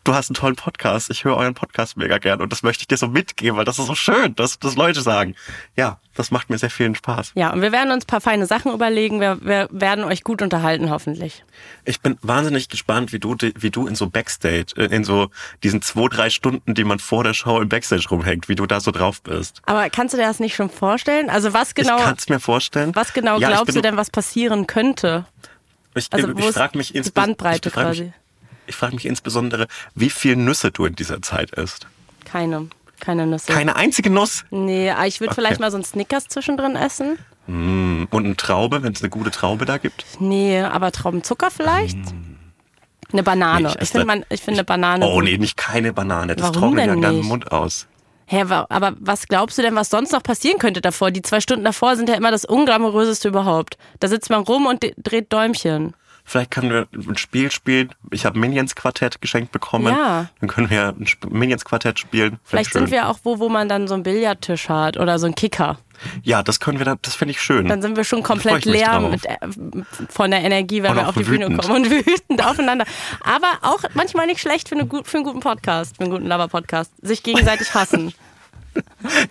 [0.05, 2.88] du hast einen tollen Podcast, ich höre euren Podcast mega gern und das möchte ich
[2.88, 5.34] dir so mitgeben, weil das ist so schön, dass, dass Leute sagen.
[5.76, 7.32] Ja, das macht mir sehr viel Spaß.
[7.34, 9.20] Ja, und wir werden uns ein paar feine Sachen überlegen.
[9.20, 11.44] Wir, wir werden euch gut unterhalten, hoffentlich.
[11.84, 15.28] Ich bin wahnsinnig gespannt, wie du, wie du in so Backstage, äh, in so
[15.62, 18.80] diesen zwei, drei Stunden, die man vor der Show im Backstage rumhängt, wie du da
[18.80, 19.62] so drauf bist.
[19.66, 21.30] Aber kannst du dir das nicht schon vorstellen?
[21.30, 21.98] Also was genau?
[21.98, 22.94] Ich kann es mir vorstellen.
[22.94, 25.26] Was genau ja, glaubst du denn, was passieren könnte?
[25.94, 28.05] Ich, also, ich frage mich die Bandbreite quasi.
[28.05, 28.12] Mich,
[28.66, 31.86] ich frage mich insbesondere, wie viel Nüsse du in dieser Zeit isst.
[32.24, 32.68] Keine.
[33.00, 33.52] Keine Nüsse.
[33.52, 34.44] Keine einzige Nuss?
[34.50, 35.40] Nee, ich würde okay.
[35.40, 37.18] vielleicht mal so einen Snickers zwischendrin essen.
[37.46, 40.04] Mm, und eine Traube, wenn es eine gute Traube da gibt?
[40.20, 41.96] Nee, aber Traubenzucker vielleicht?
[41.96, 42.36] Mm.
[43.12, 43.68] Eine Banane.
[43.68, 45.06] Nee, ich, ich finde finde eine Banane.
[45.06, 46.36] Oh nee, nicht keine Banane.
[46.36, 47.86] Das Warum trocknet ja in deinem Mund aus.
[48.26, 51.11] Hä, aber was glaubst du denn, was sonst noch passieren könnte davor?
[51.11, 53.76] Die zwei Stunden davor sind ja immer das unglamouröseste überhaupt.
[53.98, 55.94] Da sitzt man rum und dreht Däumchen.
[56.31, 57.93] Vielleicht können wir ein Spiel spielen.
[58.12, 59.93] Ich habe Minions Quartett geschenkt bekommen.
[59.93, 60.28] Ja.
[60.39, 62.39] Dann können wir ein Minions Quartett spielen.
[62.45, 65.35] Vielleicht sind wir auch wo, wo man dann so einen Billardtisch hat oder so einen
[65.35, 65.78] Kicker.
[66.22, 67.66] Ja, das können wir dann, das finde ich schön.
[67.66, 69.39] Dann sind wir schon komplett leer mit, äh,
[70.09, 71.49] von der Energie, wenn und wir auf die wütend.
[71.49, 72.85] Bühne kommen und wütend aufeinander.
[73.24, 76.93] Aber auch manchmal nicht schlecht für, eine, für einen guten Podcast, für einen guten Lover-Podcast.
[77.03, 78.14] Sich gegenseitig hassen.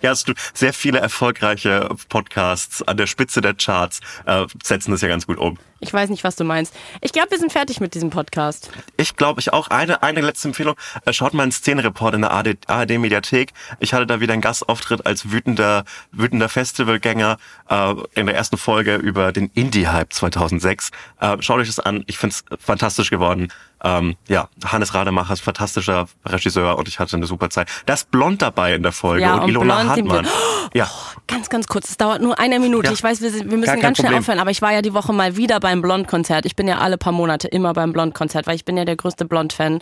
[0.02, 5.00] Ja, hast du sehr viele erfolgreiche Podcasts an der Spitze der Charts äh, setzen das
[5.00, 5.58] ja ganz gut um.
[5.80, 6.74] Ich weiß nicht, was du meinst.
[7.00, 8.70] Ich glaube, wir sind fertig mit diesem Podcast.
[8.98, 9.68] Ich glaube, ich auch.
[9.68, 10.74] Eine, eine letzte Empfehlung.
[11.06, 13.52] Äh, schaut mal einen Szenereport in der ARD-Mediathek.
[13.78, 17.38] Ich hatte da wieder einen Gastauftritt als wütender, wütender Festivalgänger
[17.70, 20.90] äh, in der ersten Folge über den Indie-Hype 2006.
[21.20, 22.04] Äh, schaut euch das an.
[22.06, 23.50] Ich finde es fantastisch geworden.
[23.82, 27.68] Ähm, ja, Hannes Rademacher ist fantastischer Regisseur und ich hatte eine super Zeit.
[27.86, 30.28] Da ist Blond dabei in der Folge ja, und, und Ilona Hartmann.
[30.62, 30.88] Oh, ja.
[31.26, 31.90] ganz, ganz kurz.
[31.90, 32.86] Es dauert nur eine Minute.
[32.86, 32.92] Ja.
[32.92, 34.18] Ich weiß, wir, wir müssen ganz schnell Problem.
[34.20, 36.46] aufhören, aber ich war ja die Woche mal wieder beim Blond-Konzert.
[36.46, 39.24] Ich bin ja alle paar Monate immer beim Blond-Konzert, weil ich bin ja der größte
[39.24, 39.80] Blond-Fan.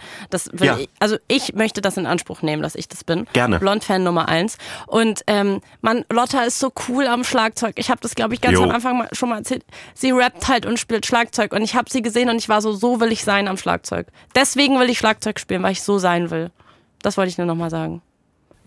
[0.60, 0.78] ja.
[0.78, 3.26] Ich, also ich möchte das in Anspruch nehmen, dass ich das bin.
[3.34, 3.58] Gerne.
[3.58, 4.56] Blond-Fan Nummer eins.
[4.86, 7.74] Und ähm, man, Lotta ist so cool am Schlagzeug.
[7.76, 8.62] Ich habe das, glaube ich, ganz jo.
[8.62, 9.64] am Anfang mal, schon mal erzählt.
[9.94, 12.72] Sie rappt halt und spielt Schlagzeug und ich habe sie gesehen und ich war so,
[12.72, 13.87] so will ich sein am Schlagzeug.
[14.34, 16.50] Deswegen will ich Schlagzeug spielen, weil ich so sein will.
[17.02, 18.02] Das wollte ich nur nochmal sagen.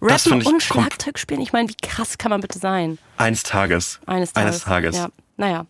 [0.02, 2.98] Rappen und Schlagzeug spielen, ich meine, wie krass kann man bitte sein?
[3.18, 4.00] Eines Tages.
[4.08, 4.48] Eines Tages.
[4.48, 4.98] Eines Tages.
[4.98, 5.66] Ja, naja.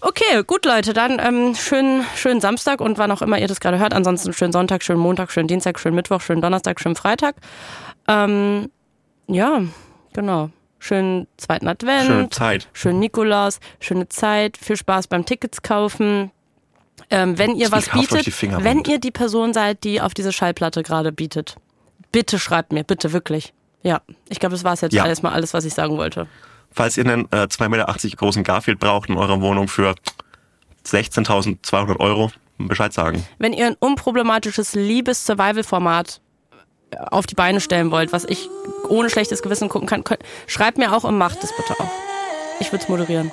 [0.00, 3.78] Okay, gut Leute, dann ähm, schönen, schönen Samstag und wann auch immer ihr das gerade
[3.78, 3.94] hört.
[3.94, 7.36] Ansonsten schönen Sonntag, schönen Montag, schönen Dienstag, schönen Mittwoch, schönen Donnerstag, schönen Freitag.
[8.08, 8.68] Ähm,
[9.28, 9.62] ja,
[10.12, 10.50] genau.
[10.80, 12.06] Schönen zweiten Advent.
[12.06, 12.68] Schöne Zeit.
[12.72, 13.60] Schönen Nikolaus.
[13.78, 14.56] Schöne Zeit.
[14.56, 16.32] Viel Spaß beim Tickets kaufen.
[17.10, 18.26] Ähm, wenn ihr was bietet,
[18.64, 21.56] wenn ihr die Person seid, die auf diese Schallplatte gerade bietet,
[22.10, 23.52] bitte schreibt mir, bitte wirklich.
[23.82, 25.02] Ja, ich glaube, das war es jetzt ja.
[25.02, 26.26] alles mal alles, was ich sagen wollte.
[26.70, 29.94] Falls ihr einen äh, 2,80 Meter großen Garfield braucht in eurer Wohnung für
[30.86, 33.26] 16.200 Euro, Bescheid sagen.
[33.38, 36.20] Wenn ihr ein unproblematisches Liebes-Survival-Format
[36.90, 38.48] äh, auf die Beine stellen wollt, was ich
[38.88, 41.90] ohne schlechtes Gewissen gucken kann, könnt, schreibt mir auch und macht es bitte auch.
[42.60, 43.32] Ich würde es moderieren.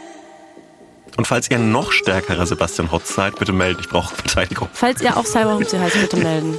[1.17, 3.79] Und falls ihr noch stärkerer Sebastian Hotz seid, bitte melden.
[3.81, 4.69] Ich brauche Verteidigung.
[4.73, 6.57] Falls ihr auch Cyber Hotz heißt, bitte melden.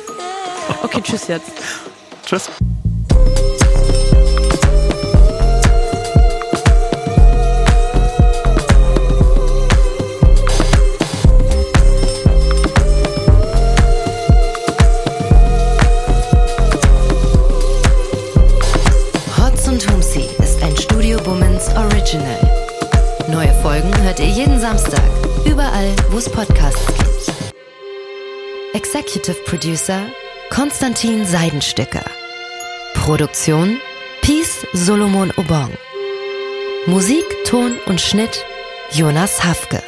[0.83, 1.51] Okay, tschüss jetzt.
[2.27, 2.51] Tschüss.
[19.39, 22.50] Hotz und Humsi ist ein Studio Bummens Original.
[23.41, 25.01] Neue Folgen hört ihr jeden Samstag,
[25.47, 27.33] überall, wo es Podcasts gibt.
[28.75, 30.03] Executive Producer
[30.51, 32.05] Konstantin Seidenstücker.
[32.93, 33.79] Produktion
[34.21, 35.71] Peace Solomon Obong.
[36.85, 38.45] Musik, Ton und Schnitt
[38.93, 39.83] Jonas Hafke.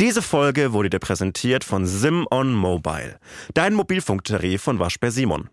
[0.00, 3.18] Diese Folge wurde dir präsentiert von Sim on Mobile,
[3.54, 5.50] dein Mobilfunktarif von Waschbär Simon.